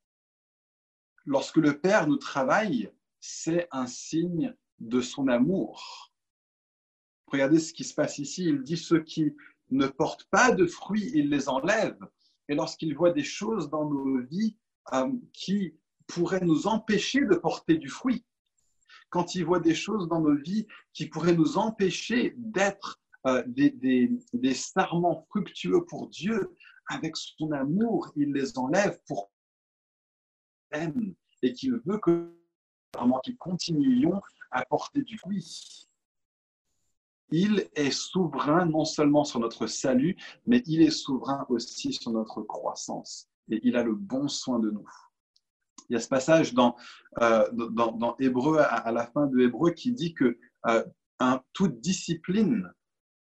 lorsque 1.25 1.57
le 1.57 1.79
Père 1.79 2.07
nous 2.07 2.17
travaille, 2.17 2.91
c'est 3.21 3.69
un 3.71 3.87
signe 3.87 4.55
de 4.81 5.01
son 5.01 5.29
amour. 5.29 6.13
Regardez 7.27 7.61
ce 7.61 7.73
qui 7.73 7.85
se 7.85 7.95
passe 7.95 8.19
ici. 8.19 8.45
Il 8.45 8.63
dit 8.63 8.77
ceux 8.77 9.03
qui 9.03 9.35
ne 9.71 9.87
portent 9.87 10.25
pas 10.25 10.53
de 10.53 10.67
fruits, 10.67 11.11
il 11.15 11.31
les 11.31 11.49
enlève. 11.49 11.99
Et 12.49 12.55
lorsqu'il 12.55 12.95
voit 12.95 13.13
des 13.13 13.25
choses 13.25 13.71
dans 13.71 13.89
nos 13.89 14.21
vies 14.23 14.57
euh, 14.93 15.11
qui 15.33 15.75
pourraient 16.07 16.45
nous 16.45 16.67
empêcher 16.67 17.25
de 17.25 17.37
porter 17.37 17.79
du 17.79 17.89
fruit, 17.89 18.25
quand 19.09 19.35
il 19.35 19.45
voit 19.45 19.61
des 19.61 19.75
choses 19.75 20.09
dans 20.09 20.21
nos 20.21 20.37
vies 20.37 20.67
qui 20.93 21.07
pourraient 21.07 21.37
nous 21.37 21.57
empêcher 21.57 22.35
d'être 22.37 23.01
euh, 23.27 23.43
des, 23.47 23.71
des, 23.71 24.11
des 24.33 24.55
sarments 24.55 25.25
fructueux 25.31 25.85
pour 25.85 26.09
Dieu, 26.09 26.57
avec 26.89 27.17
son 27.17 27.53
amour, 27.53 28.13
il 28.17 28.33
les 28.33 28.59
enlève 28.59 28.99
pour 29.07 29.31
et 31.43 31.53
qu'il 31.53 31.75
veut 31.85 31.99
que 31.99 32.33
vraiment 32.95 33.21
qu'ils 33.21 33.37
continuions 33.37 34.21
à 34.51 34.65
porter 34.65 35.03
du 35.03 35.19
fruit. 35.19 35.89
Il 37.31 37.67
est 37.75 37.91
souverain 37.91 38.67
non 38.67 38.85
seulement 38.85 39.25
sur 39.25 39.41
notre 39.41 39.67
salut, 39.67 40.17
mais 40.47 40.63
il 40.67 40.83
est 40.83 40.91
souverain 40.91 41.47
aussi 41.49 41.93
sur 41.95 42.13
notre 42.13 42.43
croissance. 42.43 43.29
Et 43.51 43.61
il 43.63 43.77
a 43.77 43.83
le 43.83 43.95
bon 43.95 44.29
soin 44.29 44.59
de 44.59 44.71
nous. 44.71 44.87
Il 45.89 45.95
y 45.95 45.97
a 45.97 46.01
ce 46.01 46.09
passage 46.09 46.53
dans, 46.53 46.77
euh, 47.21 47.51
dans, 47.53 48.17
Hébreu, 48.19 48.59
à, 48.59 48.93
la 48.93 49.07
fin 49.07 49.27
de 49.27 49.41
Hébreu, 49.41 49.71
qui 49.73 49.93
dit 49.93 50.15
que 50.15 50.39
euh, 50.67 50.85
un, 51.21 51.43
toute 51.55 51.81
discipline 51.81 52.71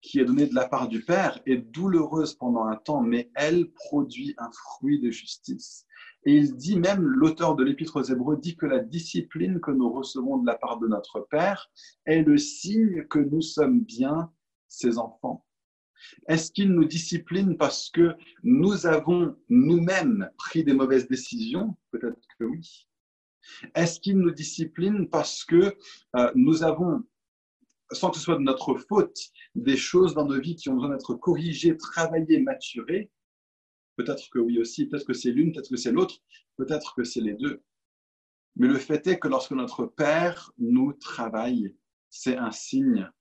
qui 0.02 0.20
est 0.20 0.26
donnée 0.26 0.48
de 0.48 0.56
la 0.56 0.68
part 0.68 0.88
du 0.88 1.04
Père 1.04 1.40
est 1.46 1.58
douloureuse 1.58 2.34
pendant 2.34 2.66
un 2.66 2.78
temps, 2.78 3.02
mais 3.02 3.30
elle 3.36 3.72
produit 3.72 4.34
un 4.38 4.50
fruit 4.52 5.00
de 5.00 5.12
justice. 5.12 5.86
Et 6.26 6.36
il 6.36 6.56
dit 6.56 6.78
même, 6.78 7.02
l'auteur 7.02 7.56
de 7.56 7.64
l'Épître 7.64 7.96
aux 7.98 8.04
Hébreux 8.04 8.38
dit 8.38 8.58
que 8.58 8.66
la 8.66 8.80
discipline 8.80 9.60
que 9.62 9.72
nous 9.72 9.92
recevons 9.92 10.38
de 10.38 10.46
la 10.46 10.56
part 10.56 10.80
de 10.80 10.88
notre 10.88 11.22
Père 11.22 11.72
est 12.06 12.24
le 12.24 12.38
signe 12.38 13.06
que 13.06 13.20
nous 13.20 13.42
sommes 13.42 13.82
bien 13.82 14.32
ses 14.68 14.98
enfants. 14.98 15.46
Est-ce 16.28 16.52
qu'il 16.52 16.72
nous 16.72 16.86
discipline 16.86 17.58
parce 17.58 17.90
que 17.90 18.16
nous 18.44 18.86
avons 18.86 19.36
nous-mêmes 19.50 20.30
pris 20.38 20.64
des 20.64 20.74
mauvaises 20.74 21.08
décisions? 21.08 21.76
Peut-être 21.92 22.20
que 22.38 22.46
oui. 22.46 22.88
Est-ce 23.76 24.00
qu'il 24.00 24.18
nous 24.18 24.32
discipline 24.32 25.10
parce 25.10 25.44
que 25.44 25.76
euh, 26.16 26.32
nous 26.36 26.64
avons, 26.64 27.04
sans 27.92 28.12
que 28.12 28.18
ce 28.18 28.24
soit 28.24 28.38
de 28.38 28.42
notre 28.42 28.76
faute, 28.76 29.18
des 29.56 29.78
choses 29.78 30.14
dans 30.14 30.26
nos 30.26 30.40
vies 30.40 30.56
qui 30.56 30.70
ont 30.70 30.76
besoin 30.76 30.92
d'être 30.92 31.16
corrigées, 31.16 31.78
travaillées, 31.78 32.42
maturées 32.42 33.10
Peut-être 34.00 34.30
que 34.30 34.40
oui 34.40 34.60
aussi, 34.60 34.86
peut-être 34.86 35.06
que 35.06 35.12
c'est 35.12 35.32
l'une, 35.32 35.52
peut-être 35.52 35.70
que 35.70 35.76
c'est 35.76 35.92
l'autre, 35.92 36.16
peut-être 36.56 36.96
que 36.96 37.04
c'est 37.04 37.20
les 37.20 37.34
deux. 37.34 37.62
Mais 38.56 38.70
le 38.70 38.78
fait 38.78 39.06
est 39.08 39.20
que 39.20 39.28
lorsque 39.28 39.52
notre 39.52 39.86
Père 39.86 40.54
nous 40.58 40.94
travaille, 40.94 41.76
c'est 42.10 42.38
un 42.38 42.52
signe 42.52 43.12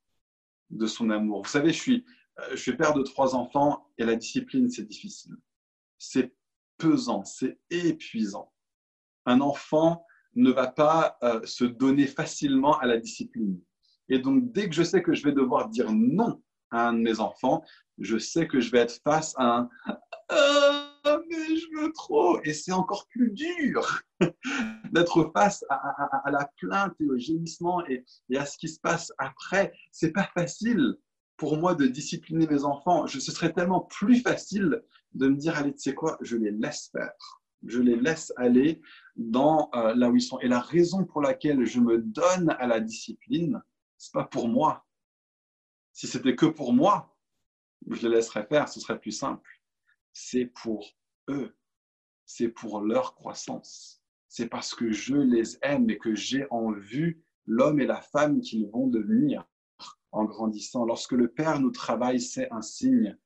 de 0.70 0.86
son 0.86 1.10
amour. 1.10 1.42
Vous 1.42 1.50
savez, 1.50 1.72
je 1.72 1.80
suis, 1.80 2.04
euh, 2.38 2.50
je 2.52 2.56
suis 2.58 2.76
père 2.76 2.94
de 2.94 3.02
trois 3.02 3.34
enfants 3.34 3.90
et 3.98 4.04
la 4.04 4.14
discipline, 4.14 4.70
c'est 4.70 4.86
difficile. 4.86 5.34
C'est 5.98 6.32
pesant, 6.76 7.24
c'est 7.24 7.58
épuisant. 7.70 8.52
Un 9.26 9.40
enfant 9.40 10.06
ne 10.36 10.52
va 10.52 10.68
pas 10.68 11.18
euh, 11.24 11.44
se 11.44 11.64
donner 11.64 12.06
facilement 12.06 12.78
à 12.78 12.86
la 12.86 12.98
discipline. 12.98 13.60
Et 14.08 14.20
donc, 14.20 14.52
dès 14.52 14.68
que 14.68 14.76
je 14.76 14.84
sais 14.84 15.02
que 15.02 15.12
je 15.12 15.24
vais 15.24 15.32
devoir 15.32 15.70
dire 15.70 15.90
non 15.90 16.40
à 16.70 16.90
un 16.90 16.92
de 16.92 17.00
mes 17.00 17.18
enfants, 17.18 17.64
je 17.98 18.16
sais 18.16 18.46
que 18.46 18.60
je 18.60 18.70
vais 18.70 18.78
être 18.78 19.00
face 19.02 19.34
à 19.38 19.58
un 19.58 19.70
ah, 21.04 21.18
mais 21.28 21.56
je 21.56 21.80
veux 21.80 21.92
trop. 21.92 22.40
Et 22.42 22.52
c'est 22.52 22.72
encore 22.72 23.06
plus 23.08 23.30
dur 23.30 24.02
d'être 24.92 25.30
face 25.34 25.64
à, 25.68 26.30
la 26.30 26.50
plainte 26.56 26.94
et 27.00 27.06
au 27.06 27.18
gémissement 27.18 27.84
et, 27.86 28.04
à 28.36 28.46
ce 28.46 28.58
qui 28.58 28.68
se 28.68 28.80
passe 28.80 29.12
après. 29.18 29.72
C'est 29.92 30.12
pas 30.12 30.28
facile 30.34 30.96
pour 31.36 31.56
moi 31.56 31.74
de 31.74 31.86
discipliner 31.86 32.46
mes 32.46 32.64
enfants. 32.64 33.06
Ce 33.06 33.20
serait 33.20 33.52
tellement 33.52 33.80
plus 33.80 34.20
facile 34.20 34.82
de 35.14 35.28
me 35.28 35.36
dire 35.36 35.56
allez, 35.56 35.72
tu 35.72 35.80
sais 35.80 35.94
quoi, 35.94 36.18
je 36.20 36.36
les 36.36 36.50
laisse 36.50 36.90
faire. 36.90 37.42
Je 37.66 37.80
les 37.80 37.96
laisse 37.96 38.32
aller 38.36 38.80
dans 39.16 39.70
euh, 39.74 39.94
là 39.94 40.08
où 40.10 40.16
ils 40.16 40.22
sont. 40.22 40.38
Et 40.40 40.48
la 40.48 40.60
raison 40.60 41.04
pour 41.04 41.20
laquelle 41.20 41.64
je 41.64 41.80
me 41.80 41.98
donne 41.98 42.50
à 42.58 42.66
la 42.66 42.78
discipline, 42.80 43.60
c'est 43.96 44.12
pas 44.12 44.24
pour 44.24 44.48
moi, 44.48 44.86
Si 45.92 46.06
c'était 46.06 46.36
que 46.36 46.46
pour 46.46 46.72
moi, 46.72 47.16
je 47.90 48.06
les 48.06 48.16
laisserais 48.16 48.46
faire, 48.46 48.68
ce 48.68 48.78
serait 48.78 48.98
plus 48.98 49.12
simple. 49.12 49.57
C'est 50.20 50.46
pour 50.46 50.96
eux, 51.28 51.56
c'est 52.26 52.48
pour 52.48 52.80
leur 52.80 53.14
croissance. 53.14 54.02
C'est 54.26 54.48
parce 54.48 54.74
que 54.74 54.90
je 54.90 55.14
les 55.14 55.56
aime 55.62 55.88
et 55.90 55.96
que 55.96 56.16
j'ai 56.16 56.44
en 56.50 56.72
vue 56.72 57.24
l'homme 57.46 57.78
et 57.80 57.86
la 57.86 58.00
femme 58.00 58.40
qu'ils 58.40 58.68
vont 58.68 58.88
devenir 58.88 59.44
en 60.10 60.24
grandissant. 60.24 60.84
Lorsque 60.84 61.12
le 61.12 61.28
Père 61.28 61.60
nous 61.60 61.70
travaille, 61.70 62.20
c'est 62.20 62.50
un 62.50 62.62
signe 62.62 63.16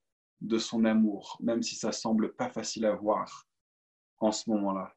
de 0.42 0.59
son 0.59 0.85
amour, 0.85 1.38
même 1.40 1.62
si 1.62 1.76
ça 1.76 1.92
semble 1.92 2.35
pas 2.35 2.50
facile 2.50 2.85
à 2.85 2.94
voir 2.94 3.48
en 4.18 4.31
ce 4.31 4.50
moment-là. 4.50 4.94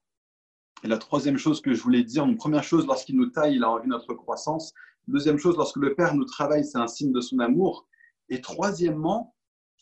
Et 0.84 0.88
la 0.90 0.98
troisième 0.98 1.38
chose 1.38 1.62
que 1.62 1.74
je 1.74 1.82
voulais 1.82 2.04
dire, 2.04 2.26
une 2.26 2.38
première 2.38 2.64
chose, 2.64 2.86
lorsqu'il 2.86 3.16
nous 3.16 3.28
taille, 3.28 3.56
il 3.56 3.64
a 3.64 3.72
envie 3.72 3.88
de 3.88 3.94
notre 3.94 4.14
croissance. 4.14 4.74
Deuxième 5.08 5.38
chose, 5.38 5.56
lorsque 5.56 5.78
le 5.78 5.96
Père 5.96 6.14
nous 6.14 6.26
travaille, 6.26 6.66
c'est 6.66 6.78
un 6.78 6.88
signe 6.88 7.14
de 7.14 7.22
son 7.22 7.40
amour. 7.40 7.88
Et 8.28 8.42
troisièmement, 8.42 9.35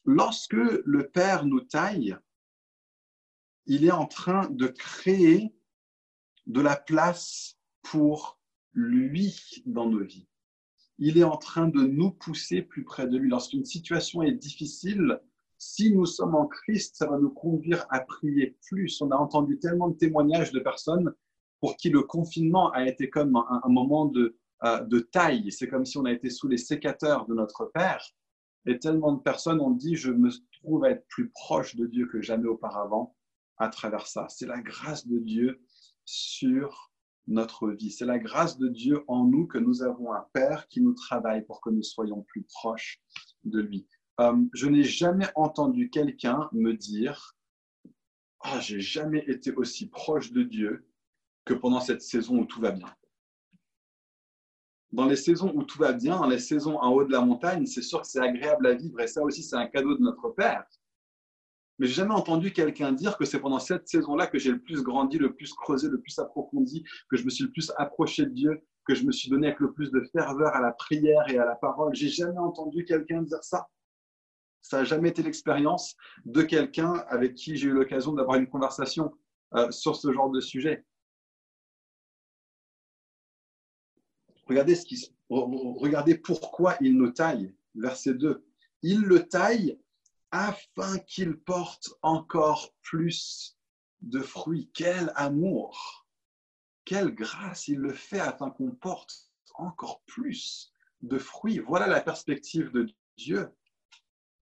lorsque 0.05 0.53
le 0.53 1.07
Père 1.07 1.45
nous 1.45 1.61
taille, 1.61 2.15
il 3.65 3.85
est 3.85 3.91
en 3.91 4.05
train 4.05 4.49
de 4.49 4.67
créer 4.67 5.53
de 6.47 6.61
la 6.61 6.75
place 6.75 7.57
pour 7.81 8.39
lui 8.73 9.63
dans 9.65 9.89
nos 9.89 10.03
vies. 10.03 10.27
Il 10.99 11.17
est 11.17 11.23
en 11.23 11.37
train 11.37 11.67
de 11.67 11.81
nous 11.81 12.11
pousser 12.11 12.61
plus 12.61 12.83
près 12.83 13.07
de 13.07 13.17
lui. 13.17 13.29
Lorsqu'une 13.29 13.65
situation 13.65 14.21
est 14.21 14.33
difficile, 14.33 15.19
si 15.57 15.93
nous 15.93 16.05
sommes 16.05 16.35
en 16.35 16.45
Christ, 16.45 16.97
ça 16.97 17.07
va 17.07 17.17
nous 17.17 17.29
conduire 17.29 17.85
à 17.89 18.01
prier 18.01 18.57
plus. 18.67 19.01
On 19.01 19.11
a 19.11 19.15
entendu 19.15 19.59
tellement 19.59 19.89
de 19.89 19.97
témoignages 19.97 20.51
de 20.51 20.59
personnes 20.59 21.13
pour 21.59 21.77
qui 21.77 21.89
le 21.89 22.01
confinement 22.01 22.71
a 22.71 22.85
été 22.85 23.09
comme 23.09 23.37
un, 23.37 23.69
moment 23.69 24.05
de, 24.05 24.37
euh, 24.65 24.81
de 24.81 24.99
taille. 24.99 25.51
C'est 25.51 25.67
comme 25.67 25.85
si 25.85 25.97
on 25.97 26.05
a 26.05 26.11
été 26.11 26.29
sous 26.29 26.49
les 26.49 26.57
sécateurs 26.57 27.25
de 27.25 27.33
notre 27.33 27.71
Père. 27.73 28.05
Et 28.65 28.79
tellement 28.79 29.13
de 29.13 29.21
personnes 29.21 29.59
ont 29.59 29.71
dit, 29.71 29.95
je 29.95 30.11
me 30.11 30.29
trouve 30.61 30.85
à 30.85 30.91
être 30.91 31.05
plus 31.07 31.29
proche 31.29 31.75
de 31.75 31.85
Dieu 31.85 32.07
que 32.07 32.21
jamais 32.21 32.47
auparavant 32.47 33.15
à 33.57 33.69
travers 33.69 34.07
ça. 34.07 34.27
C'est 34.29 34.45
la 34.45 34.61
grâce 34.61 35.07
de 35.07 35.19
Dieu 35.19 35.61
sur 36.05 36.91
notre 37.27 37.69
vie. 37.69 37.91
C'est 37.91 38.05
la 38.05 38.19
grâce 38.19 38.57
de 38.57 38.67
Dieu 38.67 39.03
en 39.07 39.25
nous 39.25 39.47
que 39.47 39.57
nous 39.57 39.83
avons 39.83 40.13
un 40.13 40.25
Père 40.33 40.67
qui 40.67 40.81
nous 40.81 40.93
travaille 40.93 41.45
pour 41.45 41.61
que 41.61 41.69
nous 41.69 41.83
soyons 41.83 42.21
plus 42.23 42.43
proches 42.43 43.01
de 43.43 43.59
lui. 43.59 43.87
Euh, 44.19 44.37
je 44.53 44.67
n'ai 44.67 44.83
jamais 44.83 45.27
entendu 45.35 45.89
quelqu'un 45.89 46.49
me 46.51 46.73
dire 46.73 47.35
Ah, 48.41 48.59
j'ai 48.59 48.79
jamais 48.79 49.23
été 49.27 49.53
aussi 49.53 49.89
proche 49.89 50.31
de 50.31 50.43
Dieu 50.43 50.87
que 51.45 51.53
pendant 51.53 51.79
cette 51.79 52.01
saison 52.01 52.39
où 52.39 52.45
tout 52.45 52.61
va 52.61 52.71
bien. 52.71 52.93
Dans 54.93 55.07
les 55.07 55.15
saisons 55.15 55.51
où 55.55 55.63
tout 55.63 55.79
va 55.79 55.91
bien, 55.91 56.17
dans 56.17 56.27
les 56.27 56.37
saisons 56.37 56.77
en 56.77 56.91
haut 56.91 57.03
de 57.03 57.11
la 57.11 57.21
montagne, 57.21 57.65
c'est 57.65 57.81
sûr 57.81 58.01
que 58.01 58.07
c'est 58.07 58.19
agréable 58.19 58.67
à 58.67 58.75
vivre 58.75 59.01
et 59.01 59.07
ça 59.07 59.23
aussi, 59.23 59.41
c'est 59.41 59.55
un 59.55 59.65
cadeau 59.65 59.97
de 59.97 60.03
notre 60.03 60.29
Père. 60.29 60.63
Mais 61.79 61.87
j'ai 61.87 61.95
jamais 61.95 62.13
entendu 62.13 62.53
quelqu'un 62.53 62.91
dire 62.91 63.17
que 63.17 63.25
c'est 63.25 63.39
pendant 63.39 63.57
cette 63.57 63.87
saison-là 63.87 64.27
que 64.27 64.37
j'ai 64.37 64.51
le 64.51 64.61
plus 64.61 64.83
grandi, 64.83 65.17
le 65.17 65.33
plus 65.33 65.51
creusé, 65.55 65.89
le 65.89 65.99
plus 65.99 66.19
approfondi, 66.19 66.83
que 67.09 67.17
je 67.17 67.25
me 67.25 67.31
suis 67.31 67.43
le 67.43 67.49
plus 67.49 67.71
approché 67.77 68.25
de 68.25 68.29
Dieu, 68.29 68.61
que 68.85 68.93
je 68.93 69.03
me 69.03 69.11
suis 69.11 69.31
donné 69.31 69.47
avec 69.47 69.59
le 69.61 69.73
plus 69.73 69.89
de 69.89 69.99
ferveur 70.11 70.55
à 70.55 70.61
la 70.61 70.71
prière 70.71 71.27
et 71.27 71.39
à 71.39 71.45
la 71.45 71.55
parole. 71.55 71.95
J'ai 71.95 72.09
jamais 72.09 72.37
entendu 72.37 72.85
quelqu'un 72.85 73.23
dire 73.23 73.43
ça. 73.43 73.67
Ça 74.61 74.77
n'a 74.77 74.83
jamais 74.83 75.09
été 75.09 75.23
l'expérience 75.23 75.95
de 76.25 76.43
quelqu'un 76.43 77.03
avec 77.07 77.33
qui 77.33 77.57
j'ai 77.57 77.69
eu 77.69 77.73
l'occasion 77.73 78.13
d'avoir 78.13 78.37
une 78.37 78.47
conversation 78.47 79.11
euh, 79.55 79.71
sur 79.71 79.95
ce 79.95 80.13
genre 80.13 80.29
de 80.29 80.39
sujet. 80.39 80.85
Regardez, 84.53 84.75
ce 84.75 84.85
qui, 84.85 85.11
regardez 85.29 86.15
pourquoi 86.15 86.77
il 86.79 86.95
nous 86.95 87.09
taille. 87.09 87.55
Verset 87.73 88.13
2. 88.13 88.45
Il 88.83 89.01
le 89.01 89.27
taille 89.27 89.79
afin 90.29 90.99
qu'il 90.99 91.37
porte 91.37 91.89
encore 92.03 92.71
plus 92.83 93.57
de 94.01 94.19
fruits. 94.19 94.69
Quel 94.75 95.11
amour, 95.15 96.07
quelle 96.85 97.15
grâce 97.15 97.67
il 97.67 97.79
le 97.79 97.93
fait 97.93 98.19
afin 98.19 98.51
qu'on 98.51 98.69
porte 98.69 99.31
encore 99.55 100.03
plus 100.05 100.71
de 101.01 101.17
fruits. 101.17 101.57
Voilà 101.57 101.87
la 101.87 102.01
perspective 102.01 102.71
de 102.73 102.87
Dieu 103.17 103.49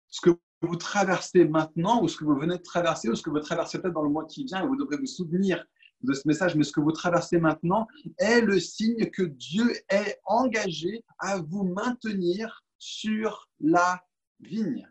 ce 0.08 0.20
que 0.20 0.38
vous 0.60 0.76
traversez 0.76 1.46
maintenant, 1.46 2.02
ou 2.02 2.08
ce 2.08 2.18
que 2.18 2.24
vous 2.24 2.36
venez 2.36 2.58
de 2.58 2.62
traverser, 2.62 3.08
ou 3.08 3.14
ce 3.14 3.22
que 3.22 3.30
vous 3.30 3.40
traversez 3.40 3.80
peut-être 3.80 3.94
dans 3.94 4.02
le 4.02 4.10
mois 4.10 4.26
qui 4.26 4.44
vient, 4.44 4.66
vous 4.66 4.76
devrez 4.76 4.98
vous 4.98 5.06
souvenir 5.06 5.64
de 6.02 6.12
ce 6.12 6.26
message, 6.26 6.54
mais 6.54 6.64
ce 6.64 6.72
que 6.72 6.80
vous 6.80 6.92
traversez 6.92 7.38
maintenant 7.38 7.86
est 8.18 8.40
le 8.40 8.60
signe 8.60 9.10
que 9.10 9.22
Dieu 9.22 9.72
est 9.88 10.18
engagé 10.24 11.04
à 11.18 11.38
vous 11.38 11.64
maintenir 11.64 12.64
sur 12.78 13.48
la 13.60 14.04
vigne. 14.40 14.88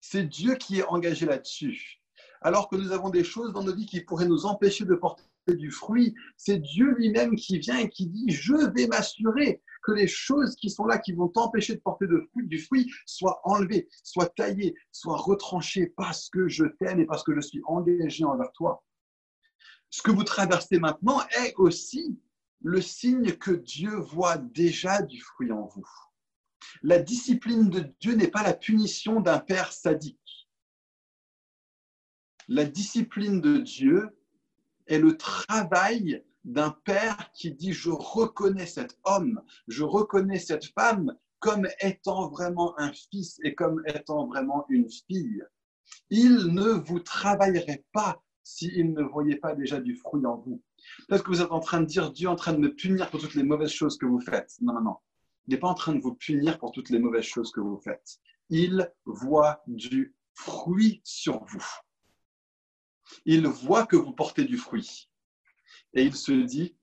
C'est 0.00 0.24
Dieu 0.24 0.56
qui 0.56 0.78
est 0.80 0.84
engagé 0.84 1.26
là-dessus. 1.26 2.00
Alors 2.40 2.68
que 2.68 2.76
nous 2.76 2.92
avons 2.92 3.10
des 3.10 3.24
choses 3.24 3.52
dans 3.52 3.62
nos 3.62 3.74
vies 3.74 3.86
qui 3.86 4.00
pourraient 4.00 4.26
nous 4.26 4.46
empêcher 4.46 4.84
de 4.84 4.94
porter 4.94 5.22
du 5.48 5.70
fruit, 5.70 6.14
c'est 6.36 6.58
Dieu 6.58 6.94
lui-même 6.94 7.34
qui 7.36 7.58
vient 7.58 7.78
et 7.78 7.88
qui 7.88 8.06
dit, 8.06 8.30
je 8.30 8.54
vais 8.74 8.86
m'assurer 8.86 9.62
que 9.82 9.92
les 9.92 10.06
choses 10.06 10.54
qui 10.56 10.70
sont 10.70 10.84
là, 10.84 10.98
qui 10.98 11.12
vont 11.12 11.28
t'empêcher 11.28 11.74
de 11.74 11.80
porter 11.80 12.06
de 12.06 12.20
fruit, 12.30 12.46
du 12.46 12.58
fruit, 12.58 12.90
soient 13.06 13.40
enlevées, 13.44 13.88
soient 14.04 14.28
taillées, 14.28 14.74
soient 14.92 15.16
retranchées 15.16 15.92
parce 15.96 16.30
que 16.30 16.48
je 16.48 16.64
t'aime 16.64 17.00
et 17.00 17.06
parce 17.06 17.24
que 17.24 17.34
je 17.34 17.40
suis 17.40 17.60
engagé 17.66 18.24
envers 18.24 18.52
toi. 18.52 18.82
Ce 19.92 20.00
que 20.00 20.10
vous 20.10 20.24
traversez 20.24 20.78
maintenant 20.78 21.20
est 21.44 21.54
aussi 21.56 22.18
le 22.62 22.80
signe 22.80 23.32
que 23.32 23.50
Dieu 23.50 23.94
voit 23.94 24.38
déjà 24.38 25.02
du 25.02 25.20
fruit 25.20 25.52
en 25.52 25.66
vous. 25.66 25.86
La 26.82 26.98
discipline 26.98 27.68
de 27.68 27.80
Dieu 28.00 28.14
n'est 28.14 28.30
pas 28.30 28.42
la 28.42 28.54
punition 28.54 29.20
d'un 29.20 29.38
père 29.38 29.70
sadique. 29.70 30.48
La 32.48 32.64
discipline 32.64 33.42
de 33.42 33.58
Dieu 33.58 34.16
est 34.86 34.98
le 34.98 35.18
travail 35.18 36.24
d'un 36.44 36.70
père 36.70 37.30
qui 37.34 37.52
dit 37.52 37.74
je 37.74 37.90
reconnais 37.90 38.66
cet 38.66 38.98
homme, 39.04 39.42
je 39.68 39.84
reconnais 39.84 40.38
cette 40.38 40.72
femme 40.72 41.14
comme 41.38 41.68
étant 41.80 42.30
vraiment 42.30 42.78
un 42.78 42.94
fils 42.94 43.38
et 43.44 43.54
comme 43.54 43.82
étant 43.86 44.26
vraiment 44.26 44.64
une 44.70 44.90
fille. 44.90 45.44
Il 46.08 46.46
ne 46.46 46.70
vous 46.70 47.00
travaillerait 47.00 47.84
pas 47.92 48.22
s'il 48.44 48.92
ne 48.92 49.02
voyait 49.02 49.36
pas 49.36 49.54
déjà 49.54 49.80
du 49.80 49.96
fruit 49.96 50.24
en 50.26 50.36
vous. 50.36 50.62
Peut-être 51.08 51.24
que 51.24 51.30
vous 51.30 51.42
êtes 51.42 51.52
en 51.52 51.60
train 51.60 51.80
de 51.80 51.86
dire 51.86 52.10
Dieu 52.12 52.26
est 52.28 52.30
en 52.30 52.36
train 52.36 52.52
de 52.52 52.58
me 52.58 52.74
punir 52.74 53.10
pour 53.10 53.20
toutes 53.20 53.34
les 53.34 53.42
mauvaises 53.42 53.70
choses 53.70 53.96
que 53.96 54.06
vous 54.06 54.20
faites. 54.20 54.56
Non, 54.60 54.74
non, 54.74 54.82
non. 54.82 54.96
Il 55.46 55.54
n'est 55.54 55.60
pas 55.60 55.68
en 55.68 55.74
train 55.74 55.94
de 55.94 56.00
vous 56.00 56.14
punir 56.14 56.58
pour 56.58 56.72
toutes 56.72 56.90
les 56.90 56.98
mauvaises 56.98 57.24
choses 57.24 57.50
que 57.52 57.60
vous 57.60 57.78
faites. 57.78 58.20
Il 58.48 58.90
voit 59.04 59.62
du 59.66 60.14
fruit 60.34 61.00
sur 61.04 61.44
vous. 61.44 61.66
Il 63.24 63.46
voit 63.46 63.86
que 63.86 63.96
vous 63.96 64.12
portez 64.12 64.44
du 64.44 64.56
fruit. 64.56 65.10
Et 65.94 66.04
il 66.04 66.14
se 66.14 66.32
dit, 66.32 66.76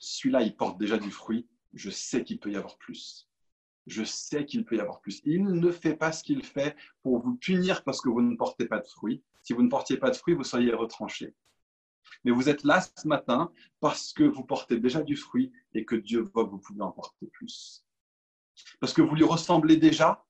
celui-là, 0.00 0.42
il 0.42 0.56
porte 0.56 0.78
déjà 0.78 0.98
du 0.98 1.10
fruit, 1.10 1.48
je 1.74 1.90
sais 1.90 2.24
qu'il 2.24 2.38
peut 2.38 2.50
y 2.50 2.56
avoir 2.56 2.76
plus. 2.78 3.28
Je 3.86 4.02
sais 4.02 4.44
qu'il 4.44 4.64
peut 4.64 4.76
y 4.76 4.80
avoir 4.80 5.00
plus. 5.00 5.20
Il 5.24 5.44
ne 5.44 5.70
fait 5.70 5.94
pas 5.94 6.10
ce 6.10 6.24
qu'il 6.24 6.42
fait 6.42 6.76
pour 7.02 7.20
vous 7.20 7.36
punir 7.36 7.84
parce 7.84 8.00
que 8.00 8.08
vous 8.08 8.20
ne 8.20 8.36
portez 8.36 8.66
pas 8.66 8.80
de 8.80 8.86
fruit. 8.86 9.22
Si 9.46 9.52
vous 9.52 9.62
ne 9.62 9.68
portiez 9.68 9.96
pas 9.96 10.10
de 10.10 10.16
fruit, 10.16 10.34
vous 10.34 10.42
seriez 10.42 10.74
retranché. 10.74 11.32
Mais 12.24 12.32
vous 12.32 12.48
êtes 12.48 12.64
là 12.64 12.80
ce 12.80 13.06
matin 13.06 13.52
parce 13.78 14.12
que 14.12 14.24
vous 14.24 14.42
portez 14.42 14.80
déjà 14.80 15.02
du 15.02 15.14
fruit 15.14 15.52
et 15.72 15.84
que 15.84 15.94
Dieu 15.94 16.22
voit 16.34 16.44
que 16.46 16.50
vous 16.50 16.58
pouvez 16.58 16.82
en 16.82 16.90
porter 16.90 17.28
plus. 17.28 17.84
Parce 18.80 18.92
que 18.92 19.02
vous 19.02 19.14
lui 19.14 19.22
ressemblez 19.22 19.76
déjà 19.76 20.26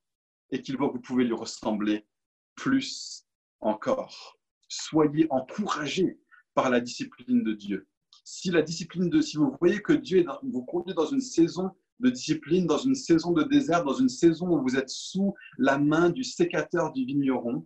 et 0.51 0.61
qu'il 0.61 0.77
voit 0.77 0.89
que 0.89 0.93
vous 0.93 1.01
pouvez 1.01 1.23
lui 1.23 1.33
ressembler 1.33 2.05
plus 2.53 3.25
encore. 3.59 4.37
Soyez 4.67 5.25
encouragés 5.31 6.19
par 6.53 6.69
la 6.69 6.79
discipline 6.79 7.43
de 7.43 7.53
Dieu. 7.53 7.87
Si 8.23 8.51
la 8.51 8.61
discipline 8.61 9.09
de, 9.09 9.21
si 9.21 9.37
vous 9.37 9.57
voyez 9.59 9.81
que 9.81 9.93
Dieu 9.93 10.27
vous 10.43 10.63
conduit 10.63 10.93
dans 10.93 11.07
une 11.07 11.21
saison 11.21 11.71
de 12.01 12.11
discipline, 12.11 12.67
dans 12.67 12.77
une 12.77 12.93
saison 12.93 13.31
de 13.31 13.41
désert, 13.41 13.83
dans 13.83 13.95
une 13.95 14.09
saison 14.09 14.49
où 14.49 14.61
vous 14.61 14.75
êtes 14.75 14.91
sous 14.91 15.33
la 15.57 15.79
main 15.79 16.11
du 16.11 16.23
sécateur 16.23 16.93
du 16.93 17.03
vigneron, 17.03 17.65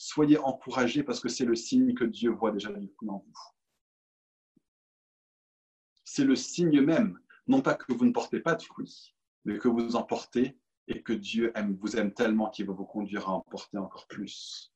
soyez 0.00 0.38
encouragés 0.38 1.02
parce 1.02 1.20
que 1.20 1.28
c'est 1.28 1.44
le 1.44 1.54
signe 1.54 1.92
que 1.92 2.04
Dieu 2.04 2.30
voit 2.30 2.52
déjà 2.52 2.72
du 2.72 2.88
fruit 2.88 3.10
en 3.10 3.18
vous. 3.18 3.38
C'est 6.04 6.24
le 6.24 6.34
signe 6.34 6.80
même, 6.80 7.20
non 7.46 7.60
pas 7.60 7.74
que 7.74 7.92
vous 7.92 8.06
ne 8.06 8.12
portez 8.12 8.40
pas 8.40 8.54
de 8.54 8.62
fruits, 8.62 9.14
mais 9.44 9.58
que 9.58 9.68
vous 9.68 9.96
en 9.96 10.02
portez 10.02 10.58
et 10.88 11.02
que 11.02 11.12
Dieu 11.12 11.52
aime, 11.54 11.76
vous 11.76 11.96
aime 11.96 12.14
tellement 12.14 12.48
qu'il 12.48 12.66
va 12.66 12.72
vous 12.72 12.86
conduire 12.86 13.28
à 13.28 13.32
en 13.32 13.40
porter 13.42 13.76
encore 13.76 14.06
plus. 14.06 14.72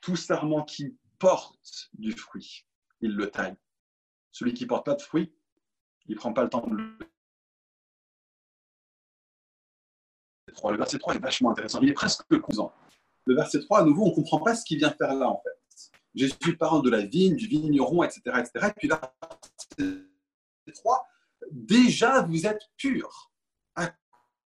Tout 0.00 0.16
serment 0.16 0.64
qui 0.64 0.96
porte 1.18 1.90
du 1.92 2.12
fruit, 2.12 2.66
il 3.02 3.14
le 3.14 3.30
taille. 3.30 3.56
Celui 4.32 4.54
qui 4.54 4.64
porte 4.64 4.86
pas 4.86 4.94
de 4.94 5.02
fruit, 5.02 5.34
il 6.06 6.16
prend 6.16 6.32
pas 6.32 6.44
le 6.44 6.48
temps 6.48 6.66
de 6.66 6.74
le 6.74 6.98
le 10.70 10.76
verset 10.76 10.98
3 10.98 11.14
est 11.14 11.18
vachement 11.18 11.50
intéressant. 11.50 11.80
Il 11.80 11.90
est 11.90 11.94
presque 11.94 12.38
cousant. 12.40 12.72
Le 13.26 13.34
verset 13.34 13.60
3, 13.60 13.80
à 13.80 13.84
nouveau, 13.84 14.04
on 14.06 14.10
ne 14.10 14.14
comprend 14.14 14.40
pas 14.40 14.54
ce 14.54 14.64
qu'il 14.64 14.78
vient 14.78 14.92
faire 14.92 15.14
là, 15.14 15.28
en 15.28 15.40
fait. 15.42 15.90
Jésus 16.14 16.56
parle 16.58 16.82
de 16.84 16.90
la 16.90 17.02
vigne, 17.02 17.36
du 17.36 17.46
vigneron, 17.46 18.02
etc. 18.02 18.20
etc. 18.26 18.68
Et 18.68 18.72
puis 18.76 18.88
là, 18.88 19.00
verset 19.78 20.72
3, 20.74 21.06
déjà 21.50 22.22
vous 22.22 22.46
êtes 22.46 22.62
purs 22.76 23.32
à 23.74 23.90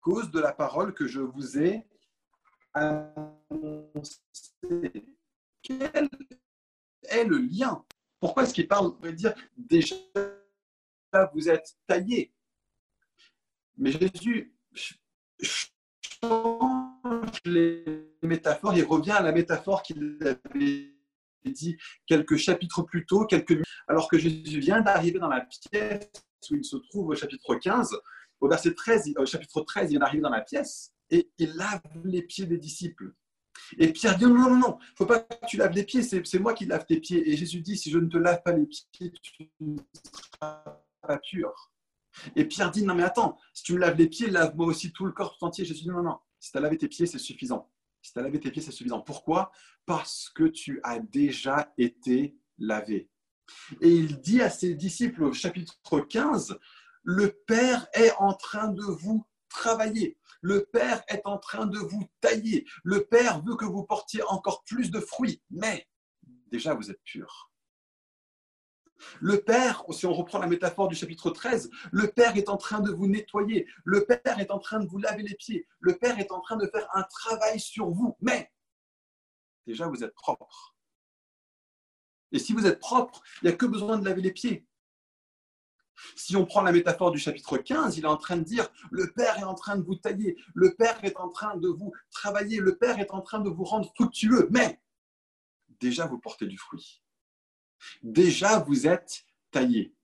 cause 0.00 0.30
de 0.30 0.40
la 0.40 0.52
parole 0.52 0.92
que 0.94 1.06
je 1.06 1.20
vous 1.20 1.58
ai 1.58 1.86
annoncée. 2.74 4.20
Quel 5.62 6.08
est 7.02 7.24
le 7.24 7.38
lien? 7.38 7.84
Pourquoi 8.20 8.42
est-ce 8.42 8.54
qu'il 8.54 8.68
parle 8.68 8.94
pourrait 8.94 9.12
dire 9.14 9.34
déjà 9.56 9.96
vous 11.32 11.48
êtes 11.48 11.76
taillé. 11.86 12.34
Mais 13.76 13.92
Jésus 13.92 14.54
change 16.00 16.85
les 17.44 17.84
métaphores, 18.22 18.76
il 18.76 18.84
revient 18.84 19.12
à 19.12 19.22
la 19.22 19.32
métaphore 19.32 19.82
qu'il 19.82 20.18
avait 20.22 20.92
dit 21.44 21.76
quelques 22.06 22.36
chapitres 22.36 22.82
plus 22.82 23.06
tôt, 23.06 23.24
quelques 23.24 23.62
alors 23.88 24.08
que 24.08 24.18
Jésus 24.18 24.60
vient 24.60 24.80
d'arriver 24.80 25.18
dans 25.18 25.28
la 25.28 25.42
pièce 25.42 26.10
où 26.50 26.56
il 26.56 26.64
se 26.64 26.76
trouve 26.76 27.08
au 27.08 27.14
chapitre 27.14 27.54
15, 27.54 27.96
au 28.40 28.48
verset 28.48 28.74
13, 28.74 29.14
au 29.16 29.26
chapitre 29.26 29.60
13, 29.60 29.86
il 29.86 29.90
vient 29.90 30.00
d'arriver 30.00 30.22
dans 30.22 30.30
la 30.30 30.40
pièce 30.40 30.92
et 31.10 31.30
il 31.38 31.54
lave 31.54 31.80
les 32.04 32.22
pieds 32.22 32.46
des 32.46 32.58
disciples. 32.58 33.14
Et 33.78 33.92
Pierre 33.92 34.18
dit 34.18 34.26
non, 34.26 34.50
non, 34.50 34.56
non, 34.56 34.78
il 34.80 34.90
ne 34.90 34.96
faut 34.96 35.06
pas 35.06 35.20
que 35.20 35.46
tu 35.46 35.56
laves 35.56 35.72
les 35.72 35.84
pieds, 35.84 36.02
c'est 36.02 36.38
moi 36.38 36.54
qui 36.54 36.66
lave 36.66 36.84
tes 36.84 37.00
pieds. 37.00 37.30
Et 37.30 37.36
Jésus 37.36 37.60
dit, 37.60 37.76
si 37.76 37.90
je 37.90 37.98
ne 37.98 38.08
te 38.08 38.18
lave 38.18 38.42
pas 38.42 38.52
les 38.52 38.66
pieds, 38.66 39.12
tu 39.22 39.50
ne 39.60 39.78
seras 40.38 40.64
pas 41.00 41.18
pur. 41.18 41.72
Et 42.34 42.44
Pierre 42.44 42.70
dit, 42.70 42.82
non 42.84 42.94
mais 42.94 43.02
attends, 43.02 43.38
si 43.52 43.62
tu 43.62 43.74
me 43.74 43.78
laves 43.78 43.96
les 43.96 44.08
pieds, 44.08 44.28
lave-moi 44.28 44.66
aussi 44.66 44.92
tout 44.92 45.04
le 45.04 45.12
corps 45.12 45.36
tout 45.36 45.44
entier. 45.44 45.64
Jésus 45.64 45.82
dit, 45.82 45.88
non, 45.88 46.02
non, 46.02 46.18
si 46.38 46.52
tu 46.52 46.58
as 46.58 46.60
lavé 46.60 46.78
tes 46.78 46.88
pieds, 46.88 47.06
c'est 47.06 47.18
suffisant. 47.18 47.70
Si 48.02 48.12
tu 48.12 48.18
as 48.18 48.22
lavé 48.22 48.38
tes 48.40 48.50
pieds, 48.50 48.62
c'est 48.62 48.72
suffisant. 48.72 49.00
Pourquoi? 49.00 49.50
Parce 49.84 50.28
que 50.28 50.44
tu 50.44 50.80
as 50.82 51.00
déjà 51.00 51.72
été 51.78 52.36
lavé. 52.58 53.08
Et 53.80 53.90
il 53.90 54.20
dit 54.20 54.42
à 54.42 54.50
ses 54.50 54.74
disciples 54.74 55.24
au 55.24 55.32
chapitre 55.32 56.00
15, 56.00 56.58
le 57.02 57.32
Père 57.46 57.86
est 57.94 58.12
en 58.18 58.34
train 58.34 58.68
de 58.68 58.82
vous 58.82 59.26
travailler. 59.48 60.18
Le 60.40 60.64
Père 60.64 61.02
est 61.08 61.22
en 61.24 61.38
train 61.38 61.66
de 61.66 61.78
vous 61.78 62.08
tailler. 62.20 62.66
Le 62.84 63.04
Père 63.04 63.42
veut 63.42 63.56
que 63.56 63.64
vous 63.64 63.84
portiez 63.84 64.22
encore 64.24 64.64
plus 64.64 64.90
de 64.90 65.00
fruits. 65.00 65.42
Mais 65.50 65.88
déjà, 66.48 66.74
vous 66.74 66.90
êtes 66.90 67.02
purs. 67.04 67.50
Le 69.20 69.40
Père, 69.40 69.84
si 69.90 70.06
on 70.06 70.12
reprend 70.12 70.38
la 70.38 70.46
métaphore 70.46 70.88
du 70.88 70.94
chapitre 70.94 71.30
13, 71.30 71.70
le 71.92 72.08
Père 72.08 72.36
est 72.36 72.48
en 72.48 72.56
train 72.56 72.80
de 72.80 72.90
vous 72.90 73.06
nettoyer, 73.06 73.66
le 73.84 74.04
Père 74.04 74.38
est 74.38 74.50
en 74.50 74.58
train 74.58 74.80
de 74.80 74.86
vous 74.86 74.98
laver 74.98 75.22
les 75.22 75.34
pieds, 75.34 75.66
le 75.80 75.96
Père 75.96 76.18
est 76.18 76.32
en 76.32 76.40
train 76.40 76.56
de 76.56 76.66
faire 76.66 76.88
un 76.94 77.02
travail 77.02 77.60
sur 77.60 77.90
vous, 77.90 78.16
mais 78.20 78.52
déjà 79.66 79.86
vous 79.86 80.02
êtes 80.02 80.14
propre. 80.14 80.74
Et 82.32 82.38
si 82.38 82.52
vous 82.52 82.66
êtes 82.66 82.80
propre, 82.80 83.22
il 83.42 83.48
n'y 83.48 83.54
a 83.54 83.56
que 83.56 83.66
besoin 83.66 83.98
de 83.98 84.04
laver 84.04 84.22
les 84.22 84.32
pieds. 84.32 84.66
Si 86.14 86.36
on 86.36 86.44
prend 86.44 86.60
la 86.60 86.72
métaphore 86.72 87.10
du 87.10 87.18
chapitre 87.18 87.56
15, 87.56 87.96
il 87.96 88.04
est 88.04 88.08
en 88.08 88.18
train 88.18 88.36
de 88.36 88.42
dire, 88.42 88.68
le 88.90 89.12
Père 89.12 89.38
est 89.38 89.44
en 89.44 89.54
train 89.54 89.76
de 89.76 89.82
vous 89.82 89.94
tailler, 89.94 90.36
le 90.54 90.74
Père 90.74 91.02
est 91.04 91.16
en 91.16 91.30
train 91.30 91.56
de 91.56 91.68
vous 91.68 91.92
travailler, 92.10 92.58
le 92.58 92.76
Père 92.76 92.98
est 92.98 93.12
en 93.12 93.22
train 93.22 93.40
de 93.40 93.48
vous 93.48 93.64
rendre 93.64 93.90
fructueux, 93.94 94.48
mais 94.50 94.80
déjà 95.80 96.06
vous 96.06 96.18
portez 96.18 96.46
du 96.46 96.58
fruit 96.58 97.02
déjà 98.02 98.58
vous 98.60 98.86
êtes 98.86 99.24
taillé. 99.50 99.94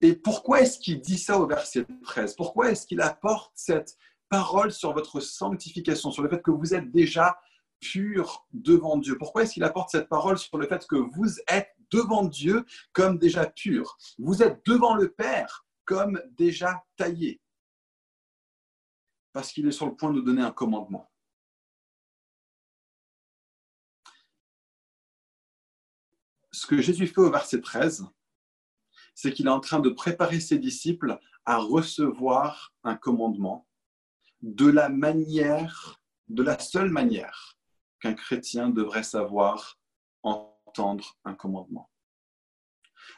Et 0.00 0.14
pourquoi 0.14 0.60
est-ce 0.60 0.78
qu'il 0.78 1.00
dit 1.00 1.18
ça 1.18 1.38
au 1.38 1.46
verset 1.46 1.86
13 2.04 2.34
Pourquoi 2.34 2.70
est-ce 2.70 2.86
qu'il 2.86 3.00
apporte 3.00 3.52
cette 3.54 3.96
parole 4.28 4.72
sur 4.72 4.92
votre 4.92 5.20
sanctification, 5.20 6.10
sur 6.10 6.22
le 6.22 6.28
fait 6.28 6.42
que 6.42 6.50
vous 6.50 6.74
êtes 6.74 6.90
déjà 6.90 7.40
pur 7.80 8.46
devant 8.52 8.96
Dieu? 8.96 9.18
Pourquoi 9.18 9.42
est-ce 9.42 9.54
qu'il 9.54 9.64
apporte 9.64 9.90
cette 9.90 10.08
parole 10.08 10.38
sur 10.38 10.58
le 10.58 10.66
fait 10.66 10.86
que 10.86 10.96
vous 10.96 11.38
êtes 11.48 11.74
devant 11.90 12.24
Dieu 12.24 12.64
comme 12.92 13.18
déjà 13.18 13.46
pur? 13.46 13.96
Vous 14.18 14.42
êtes 14.42 14.64
devant 14.66 14.94
le 14.94 15.12
Père 15.12 15.66
comme 15.84 16.22
déjà 16.36 16.84
taillé 16.96 17.40
Parce 19.32 19.52
qu'il 19.52 19.66
est 19.66 19.72
sur 19.72 19.86
le 19.86 19.94
point 19.94 20.12
de 20.12 20.20
donner 20.20 20.42
un 20.42 20.52
commandement. 20.52 21.09
Ce 26.60 26.66
que 26.66 26.82
Jésus 26.82 27.06
fait 27.06 27.22
au 27.22 27.30
verset 27.30 27.62
13, 27.62 28.04
c'est 29.14 29.32
qu'il 29.32 29.46
est 29.46 29.50
en 29.50 29.60
train 29.60 29.80
de 29.80 29.88
préparer 29.88 30.40
ses 30.40 30.58
disciples 30.58 31.18
à 31.46 31.56
recevoir 31.56 32.74
un 32.84 32.96
commandement 32.96 33.66
de 34.42 34.66
la 34.66 34.90
manière, 34.90 36.02
de 36.28 36.42
la 36.42 36.58
seule 36.58 36.90
manière 36.90 37.56
qu'un 37.98 38.12
chrétien 38.12 38.68
devrait 38.68 39.04
savoir 39.04 39.78
entendre 40.22 41.16
un 41.24 41.32
commandement. 41.32 41.88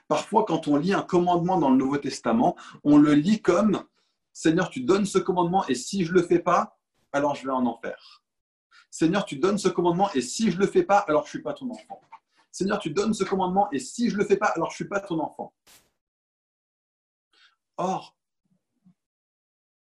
Parfois, 0.06 0.44
quand 0.44 0.68
on 0.68 0.76
lit 0.76 0.94
un 0.94 1.02
commandement 1.02 1.58
dans 1.58 1.70
le 1.70 1.76
Nouveau 1.76 1.98
Testament, 1.98 2.54
on 2.84 2.96
le 2.96 3.14
lit 3.14 3.42
comme 3.42 3.84
Seigneur, 4.32 4.70
tu 4.70 4.82
donnes 4.82 5.04
ce 5.04 5.18
commandement 5.18 5.66
et 5.66 5.74
si 5.74 6.04
je 6.04 6.12
ne 6.12 6.20
le 6.20 6.24
fais 6.24 6.38
pas, 6.38 6.78
alors 7.12 7.34
je 7.34 7.44
vais 7.44 7.52
en 7.52 7.66
enfer. 7.66 8.22
Seigneur, 8.88 9.24
tu 9.24 9.34
donnes 9.34 9.58
ce 9.58 9.68
commandement 9.68 10.12
et 10.12 10.20
si 10.20 10.52
je 10.52 10.58
ne 10.58 10.60
le 10.60 10.68
fais 10.68 10.84
pas, 10.84 10.98
alors 10.98 11.22
je 11.22 11.26
ne 11.26 11.30
suis 11.30 11.42
pas 11.42 11.54
ton 11.54 11.68
enfant. 11.68 12.00
Seigneur, 12.52 12.78
tu 12.78 12.90
donnes 12.90 13.14
ce 13.14 13.24
commandement 13.24 13.70
et 13.72 13.78
si 13.78 14.10
je 14.10 14.14
ne 14.14 14.20
le 14.20 14.26
fais 14.26 14.36
pas, 14.36 14.48
alors 14.48 14.68
je 14.68 14.74
ne 14.74 14.76
suis 14.76 14.88
pas 14.88 15.00
ton 15.00 15.18
enfant. 15.20 15.54
Or, 17.78 18.14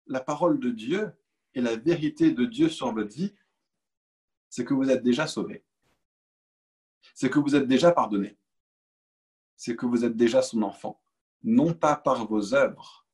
la 0.08 0.22
parole 0.22 0.60
de 0.60 0.70
Dieu 0.70 1.12
et 1.54 1.62
la 1.62 1.76
vérité 1.76 2.32
de 2.32 2.46
Dieu 2.46 2.70
sur 2.70 2.94
votre 2.94 3.14
vie, 3.14 3.36
c'est 4.50 4.64
que 4.64 4.74
vous 4.74 4.90
êtes 4.90 5.04
déjà 5.04 5.28
sauvé. 5.28 5.66
C'est 7.14 7.30
que 7.30 7.40
vous 7.40 7.56
êtes 7.56 7.68
déjà 7.68 7.92
pardonné. 7.92 8.38
C'est 9.58 9.76
que 9.76 9.86
vous 9.86 10.06
êtes 10.06 10.16
déjà 10.16 10.42
son 10.42 10.62
enfant. 10.62 11.02
Non 11.44 11.74
pas 11.74 11.98
par 11.98 12.26
vos 12.26 12.54
œuvres, 12.54 13.06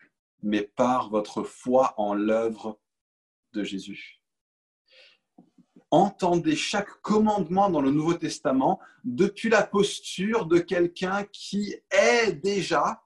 mais 0.44 0.62
par 0.62 1.10
votre 1.10 1.44
foi 1.44 1.96
en 1.98 2.14
l'œuvre 2.14 2.80
de 3.54 3.64
Jésus 3.64 4.19
entendez 5.92 6.56
chaque 6.56 7.02
commandement 7.02 7.70
dans 7.70 7.82
le 7.82 7.92
Nouveau 7.92 8.14
Testament 8.14 8.80
depuis 9.04 9.50
la 9.50 9.64
posture 9.64 10.46
de 10.46 10.60
quelqu'un 10.60 11.24
qui 11.32 11.76
est 11.92 12.34
déjà 12.34 13.04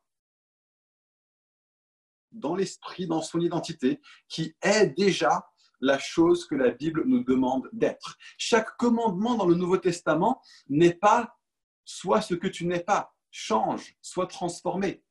dans 2.31 2.55
l'esprit, 2.55 3.07
dans 3.07 3.21
son 3.21 3.39
identité, 3.39 4.01
qui 4.27 4.55
est 4.61 4.87
déjà 4.87 5.47
la 5.79 5.99
chose 5.99 6.45
que 6.45 6.55
la 6.55 6.71
Bible 6.71 7.03
nous 7.05 7.23
demande 7.23 7.69
d'être. 7.73 8.17
Chaque 8.37 8.75
commandement 8.77 9.35
dans 9.35 9.45
le 9.45 9.55
Nouveau 9.55 9.77
Testament 9.77 10.41
n'est 10.67 10.93
pas 10.93 11.37
soit 11.85 12.21
ce 12.21 12.33
que 12.33 12.47
tu 12.47 12.65
n'es 12.65 12.79
pas, 12.79 13.13
change, 13.31 13.97
soit 14.01 14.27
transformé. 14.27 15.03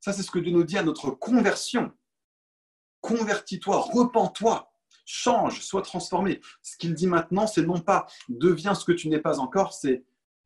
Ça, 0.00 0.12
c'est 0.12 0.22
ce 0.22 0.30
que 0.30 0.38
Dieu 0.38 0.52
nous 0.52 0.64
dit 0.64 0.78
à 0.78 0.82
notre 0.82 1.10
conversion. 1.10 1.92
Convertis-toi, 3.00 3.78
repens-toi 3.78 4.67
change, 5.08 5.62
sois 5.62 5.80
transformé. 5.80 6.40
Ce 6.62 6.76
qu'il 6.76 6.94
dit 6.94 7.06
maintenant, 7.06 7.46
c'est 7.46 7.64
non 7.64 7.80
pas 7.80 8.06
deviens 8.28 8.74
ce 8.74 8.84
que 8.84 8.92
tu 8.92 9.08
n'es 9.08 9.20
pas 9.20 9.40
encore, 9.40 9.72
c'est 9.72 10.04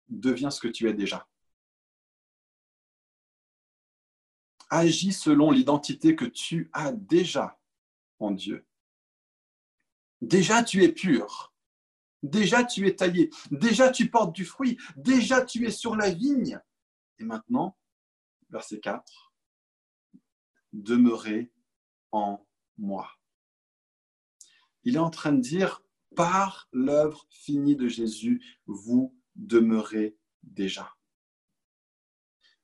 deviens 0.08 0.50
ce 0.50 0.60
que 0.60 0.68
tu 0.68 0.88
es 0.88 0.94
déjà. 0.94 1.28
Agis 4.70 5.12
selon 5.12 5.50
l'identité 5.50 6.14
que 6.14 6.24
tu 6.24 6.70
as 6.72 6.92
déjà 6.92 7.60
en 8.20 8.30
Dieu. 8.30 8.64
Déjà 10.20 10.62
tu 10.62 10.84
es 10.84 10.92
pur. 10.92 11.52
Déjà 12.22 12.62
tu 12.64 12.86
es 12.86 12.94
taillé. 12.94 13.30
Déjà 13.50 13.90
tu 13.90 14.08
portes 14.08 14.32
du 14.32 14.44
fruit. 14.44 14.78
Déjà 14.96 15.44
tu 15.44 15.66
es 15.66 15.72
sur 15.72 15.96
la 15.96 16.10
vigne. 16.10 16.60
Et 17.18 17.24
maintenant, 17.24 17.76
verset 18.48 18.78
4, 18.78 19.34
demeurez 20.72 21.50
en 22.12 22.46
moi 22.78 23.10
il 24.84 24.96
est 24.96 25.00
en 25.00 25.10
train 25.10 25.32
de 25.32 25.40
dire, 25.40 25.82
par 26.14 26.68
l'œuvre 26.72 27.26
finie 27.30 27.76
de 27.76 27.88
Jésus, 27.88 28.60
vous 28.66 29.16
demeurez 29.36 30.16
déjà. 30.42 30.94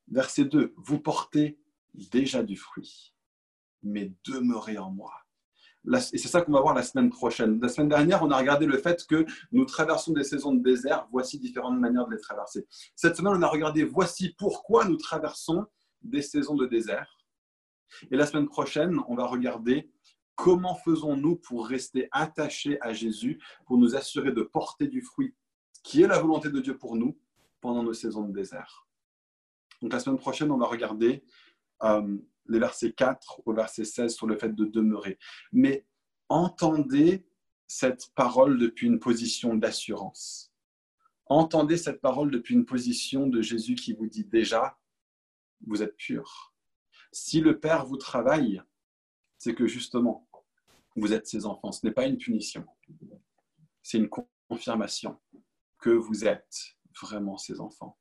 Verset 0.09 0.45
2, 0.45 0.75
vous 0.77 0.99
portez 0.99 1.59
déjà 1.95 2.43
du 2.43 2.57
fruit, 2.57 3.15
mais 3.83 4.13
demeurez 4.25 4.79
en 4.79 4.91
moi. 4.91 5.13
Et 6.13 6.19
c'est 6.19 6.29
ça 6.29 6.43
qu'on 6.43 6.53
va 6.53 6.61
voir 6.61 6.75
la 6.75 6.83
semaine 6.83 7.09
prochaine. 7.09 7.61
La 7.61 7.69
semaine 7.69 7.89
dernière, 7.89 8.23
on 8.23 8.31
a 8.31 8.37
regardé 8.37 8.67
le 8.67 8.77
fait 8.79 9.07
que 9.07 9.25
nous 9.53 9.65
traversons 9.65 10.13
des 10.13 10.25
saisons 10.25 10.53
de 10.53 10.63
désert. 10.63 11.09
Voici 11.13 11.39
différentes 11.39 11.79
manières 11.79 12.07
de 12.07 12.15
les 12.15 12.21
traverser. 12.21 12.67
Cette 12.95 13.17
semaine, 13.17 13.35
on 13.37 13.43
a 13.43 13.47
regardé 13.47 13.85
voici 13.85 14.35
pourquoi 14.37 14.85
nous 14.85 14.97
traversons 14.97 15.65
des 16.03 16.23
saisons 16.23 16.57
de 16.57 16.67
désert. 16.67 17.17
Et 18.11 18.17
la 18.17 18.27
semaine 18.27 18.49
prochaine, 18.49 18.99
on 19.09 19.15
va 19.15 19.27
regarder 19.27 19.91
Comment 20.39 20.77
faisons-nous 20.77 21.35
pour 21.35 21.67
rester 21.67 22.09
attachés 22.13 22.81
à 22.81 22.93
Jésus, 22.93 23.43
pour 23.67 23.77
nous 23.77 23.97
assurer 23.97 24.31
de 24.31 24.43
porter 24.43 24.87
du 24.87 25.03
fruit, 25.03 25.35
qui 25.83 26.01
est 26.01 26.07
la 26.07 26.21
volonté 26.21 26.49
de 26.49 26.61
Dieu 26.61 26.79
pour 26.79 26.95
nous 26.95 27.19
pendant 27.61 27.83
nos 27.83 27.93
saisons 27.93 28.23
de 28.23 28.33
désert 28.33 28.87
Donc 29.83 29.93
la 29.93 29.99
semaine 29.99 30.17
prochaine, 30.17 30.53
on 30.53 30.57
va 30.57 30.67
regarder 30.67 31.25
euh, 31.83 32.17
les 32.47 32.61
versets 32.61 32.93
4 32.93 33.43
au 33.47 33.53
verset 33.53 33.85
16 33.85 34.15
sur 34.15 34.29
le 34.29 34.39
fait 34.39 34.55
de 34.55 34.65
demeurer. 34.65 35.19
Mais 35.51 35.85
entendez 36.29 37.27
cette 37.67 38.15
parole 38.15 38.61
depuis 38.61 38.87
une 38.87 39.01
position 39.01 39.57
d'assurance. 39.57 40.53
Entendez 41.27 41.77
cette 41.77 42.01
parole 42.01 42.31
depuis 42.31 42.55
une 42.55 42.65
position 42.65 43.27
de 43.27 43.43
Jésus 43.43 43.75
qui 43.75 43.93
vous 43.93 44.07
dit 44.07 44.25
déjà, 44.25 44.79
vous 45.67 45.83
êtes 45.83 45.97
pur. 45.97 46.55
Si 47.11 47.41
le 47.41 47.59
Père 47.59 47.87
vous 47.87 47.97
travaille, 47.97 48.63
c'est 49.37 49.55
que 49.55 49.67
justement, 49.67 50.28
Vous 50.99 51.13
êtes 51.13 51.27
ses 51.27 51.47
enfants. 51.47 51.73
Ce 51.73 51.87
n'est 51.87 51.93
pas 51.93 52.07
une 52.07 52.19
punition. 52.19 52.67
C'est 53.83 53.99
une 53.99 54.09
confirmation 54.49 55.19
que 55.79 55.91
vous 55.91 56.25
êtes 56.25 56.77
vraiment 57.01 57.39
ses 57.39 57.61
enfants. 57.61 57.99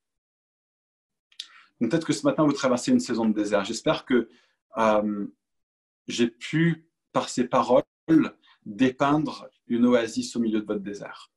Peut-être 1.80 2.08
que 2.08 2.14
ce 2.14 2.26
matin, 2.26 2.43
vous 2.43 2.54
traversez 2.54 2.91
une 2.91 3.00
saison 3.00 3.26
de 3.26 3.34
désert. 3.34 3.64
J'espère 3.64 4.06
que 4.06 4.30
euh, 4.78 5.28
j'ai 6.08 6.28
pu, 6.28 6.89
par 7.12 7.30
ces 7.30 7.48
paroles, 7.48 7.84
dépeindre 8.66 9.50
une 9.68 9.86
oasis 9.86 10.36
au 10.36 10.39
milieu 10.39 10.62
de 10.62 10.66
votre 10.66 10.82
désert. 10.82 11.32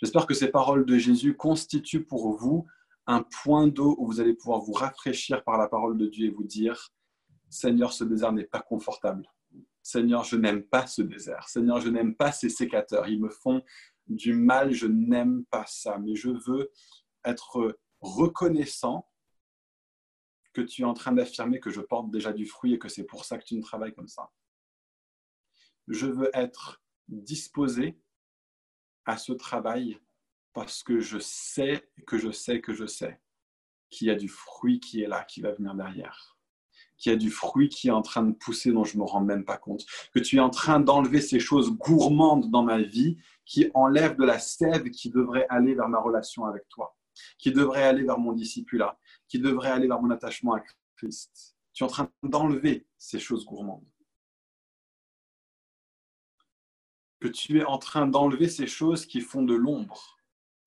J'espère 0.00 0.26
que 0.26 0.34
ces 0.34 0.48
paroles 0.48 0.84
de 0.84 0.98
Jésus 0.98 1.36
constituent 1.36 2.04
pour 2.04 2.36
vous 2.36 2.66
un 3.06 3.22
point 3.22 3.68
d'eau 3.68 3.94
où 3.98 4.06
vous 4.06 4.20
allez 4.20 4.34
pouvoir 4.34 4.60
vous 4.60 4.72
rafraîchir 4.72 5.44
par 5.44 5.58
la 5.58 5.68
parole 5.68 5.96
de 5.96 6.06
Dieu 6.06 6.26
et 6.26 6.30
vous 6.30 6.44
dire, 6.44 6.92
Seigneur, 7.48 7.92
ce 7.92 8.04
désert 8.04 8.32
n'est 8.32 8.44
pas 8.44 8.60
confortable. 8.60 9.28
Seigneur, 9.86 10.24
je 10.24 10.34
n'aime 10.34 10.64
pas 10.64 10.88
ce 10.88 11.00
désert. 11.00 11.48
Seigneur, 11.48 11.80
je 11.80 11.88
n'aime 11.88 12.16
pas 12.16 12.32
ces 12.32 12.48
sécateurs. 12.48 13.06
Ils 13.06 13.20
me 13.20 13.28
font 13.28 13.62
du 14.08 14.32
mal. 14.32 14.72
Je 14.72 14.88
n'aime 14.88 15.44
pas 15.44 15.64
ça. 15.64 15.96
Mais 15.98 16.16
je 16.16 16.30
veux 16.30 16.72
être 17.24 17.78
reconnaissant 18.00 19.08
que 20.52 20.60
tu 20.60 20.82
es 20.82 20.84
en 20.84 20.92
train 20.92 21.12
d'affirmer 21.12 21.60
que 21.60 21.70
je 21.70 21.80
porte 21.80 22.10
déjà 22.10 22.32
du 22.32 22.46
fruit 22.46 22.74
et 22.74 22.80
que 22.80 22.88
c'est 22.88 23.04
pour 23.04 23.24
ça 23.24 23.38
que 23.38 23.44
tu 23.44 23.56
me 23.56 23.62
travailles 23.62 23.94
comme 23.94 24.08
ça. 24.08 24.32
Je 25.86 26.06
veux 26.06 26.30
être 26.34 26.82
disposé 27.06 27.96
à 29.04 29.16
ce 29.16 29.32
travail 29.34 30.00
parce 30.52 30.82
que 30.82 30.98
je 30.98 31.20
sais 31.20 31.88
que 32.08 32.18
je 32.18 32.32
sais 32.32 32.60
que 32.60 32.72
je 32.72 32.86
sais 32.86 33.20
qu'il 33.88 34.08
y 34.08 34.10
a 34.10 34.16
du 34.16 34.28
fruit 34.28 34.80
qui 34.80 35.02
est 35.02 35.06
là, 35.06 35.22
qui 35.22 35.42
va 35.42 35.52
venir 35.52 35.76
derrière. 35.76 36.35
Qu'il 36.98 37.12
y 37.12 37.14
a 37.14 37.18
du 37.18 37.30
fruit 37.30 37.68
qui 37.68 37.88
est 37.88 37.92
en 37.92 38.02
train 38.02 38.22
de 38.22 38.32
pousser 38.32 38.72
dont 38.72 38.84
je 38.84 38.96
ne 38.96 39.02
me 39.02 39.06
rends 39.06 39.20
même 39.20 39.44
pas 39.44 39.58
compte. 39.58 39.84
Que 40.14 40.18
tu 40.18 40.36
es 40.36 40.40
en 40.40 40.50
train 40.50 40.80
d'enlever 40.80 41.20
ces 41.20 41.40
choses 41.40 41.70
gourmandes 41.70 42.50
dans 42.50 42.62
ma 42.62 42.80
vie 42.80 43.18
qui 43.44 43.70
enlèvent 43.74 44.16
de 44.16 44.24
la 44.24 44.38
sève 44.38 44.90
qui 44.90 45.10
devrait 45.10 45.46
aller 45.48 45.74
vers 45.74 45.88
ma 45.88 46.00
relation 46.00 46.46
avec 46.46 46.68
toi, 46.68 46.96
qui 47.38 47.52
devrait 47.52 47.84
aller 47.84 48.02
vers 48.02 48.18
mon 48.18 48.32
discipulat, 48.32 48.98
qui 49.28 49.38
devrait 49.38 49.70
aller 49.70 49.88
vers 49.88 50.00
mon 50.00 50.10
attachement 50.10 50.54
à 50.54 50.62
Christ. 50.96 51.56
Tu 51.72 51.84
es 51.84 51.86
en 51.86 51.90
train 51.90 52.10
d'enlever 52.22 52.86
ces 52.96 53.18
choses 53.18 53.44
gourmandes. 53.44 53.86
Que 57.20 57.28
tu 57.28 57.58
es 57.58 57.64
en 57.64 57.78
train 57.78 58.06
d'enlever 58.06 58.48
ces 58.48 58.66
choses 58.66 59.06
qui 59.06 59.20
font 59.20 59.42
de 59.42 59.54
l'ombre 59.54 60.18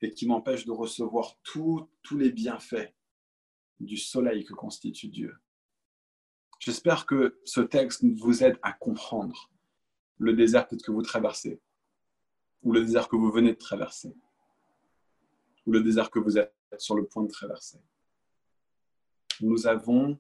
et 0.02 0.12
qui 0.12 0.28
m'empêche 0.28 0.66
de 0.66 0.72
recevoir 0.72 1.36
tous 1.44 1.90
les 2.12 2.32
bienfaits 2.32 2.94
du 3.80 3.98
soleil 3.98 4.44
que 4.46 4.54
constitue 4.54 5.08
Dieu. 5.08 5.36
J'espère 6.60 7.06
que 7.06 7.40
ce 7.46 7.62
texte 7.62 8.04
vous 8.20 8.44
aide 8.44 8.60
à 8.62 8.74
comprendre 8.74 9.50
le 10.18 10.34
désert 10.34 10.68
que 10.68 10.92
vous 10.92 11.02
traversez, 11.02 11.62
ou 12.62 12.74
le 12.74 12.82
désert 12.82 13.08
que 13.08 13.16
vous 13.16 13.32
venez 13.32 13.54
de 13.54 13.58
traverser, 13.58 14.14
ou 15.66 15.72
le 15.72 15.82
désert 15.82 16.12
que 16.12 16.20
vous 16.20 16.38
êtes 16.38 16.54
sur 16.78 16.96
le 16.96 17.08
point 17.08 17.24
de 17.24 17.32
traverser. 17.32 17.80
Nous 19.40 19.68
avons 19.68 20.20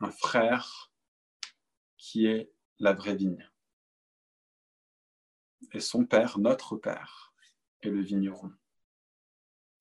un 0.00 0.10
frère 0.10 0.92
qui 1.96 2.26
est 2.26 2.52
la 2.80 2.92
vraie 2.92 3.14
vigne. 3.14 3.48
Et 5.72 5.80
son 5.80 6.04
père, 6.04 6.38
notre 6.38 6.76
père, 6.76 7.32
et 7.82 7.90
le 7.90 8.00
vigneron. 8.00 8.52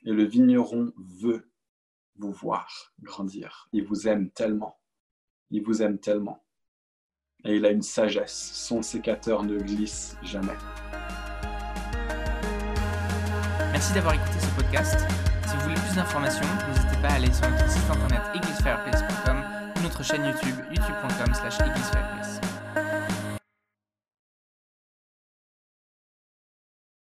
Et 0.03 0.11
le 0.11 0.26
vigneron 0.26 0.93
veut 0.97 1.49
vous 2.18 2.32
voir 2.32 2.93
grandir. 2.99 3.68
Il 3.72 3.86
vous 3.86 4.07
aime 4.07 4.30
tellement. 4.32 4.76
Il 5.52 5.64
vous 5.64 5.82
aime 5.82 5.98
tellement. 5.98 6.43
Et 7.45 7.56
il 7.56 7.66
a 7.66 7.70
une 7.70 7.82
sagesse. 7.82 8.52
Son 8.54 8.82
sécateur 8.82 9.43
ne 9.43 9.58
glisse 9.58 10.18
jamais. 10.24 10.58
Merci 13.72 13.93
d'avoir 13.93 14.16
écouté 14.16 14.39
ce 14.39 14.56
podcast. 14.56 15.00
Si 15.48 15.56
vous 15.56 15.62
voulez 15.64 15.76
plus 15.76 15.95
d'informations, 15.95 16.48
n'hésitez 16.68 17.02
pas 17.02 17.10
à 17.10 17.14
aller 17.14 17.32
sur 17.32 17.50
notre 17.50 17.70
site 17.70 17.89
internet 17.89 18.22
églisefireplace.com 18.36 19.43
ou 19.78 19.82
notre 19.82 20.04
chaîne 20.04 20.26
YouTube 20.26 20.56
youtube.com 20.72 21.34
slash 21.34 21.60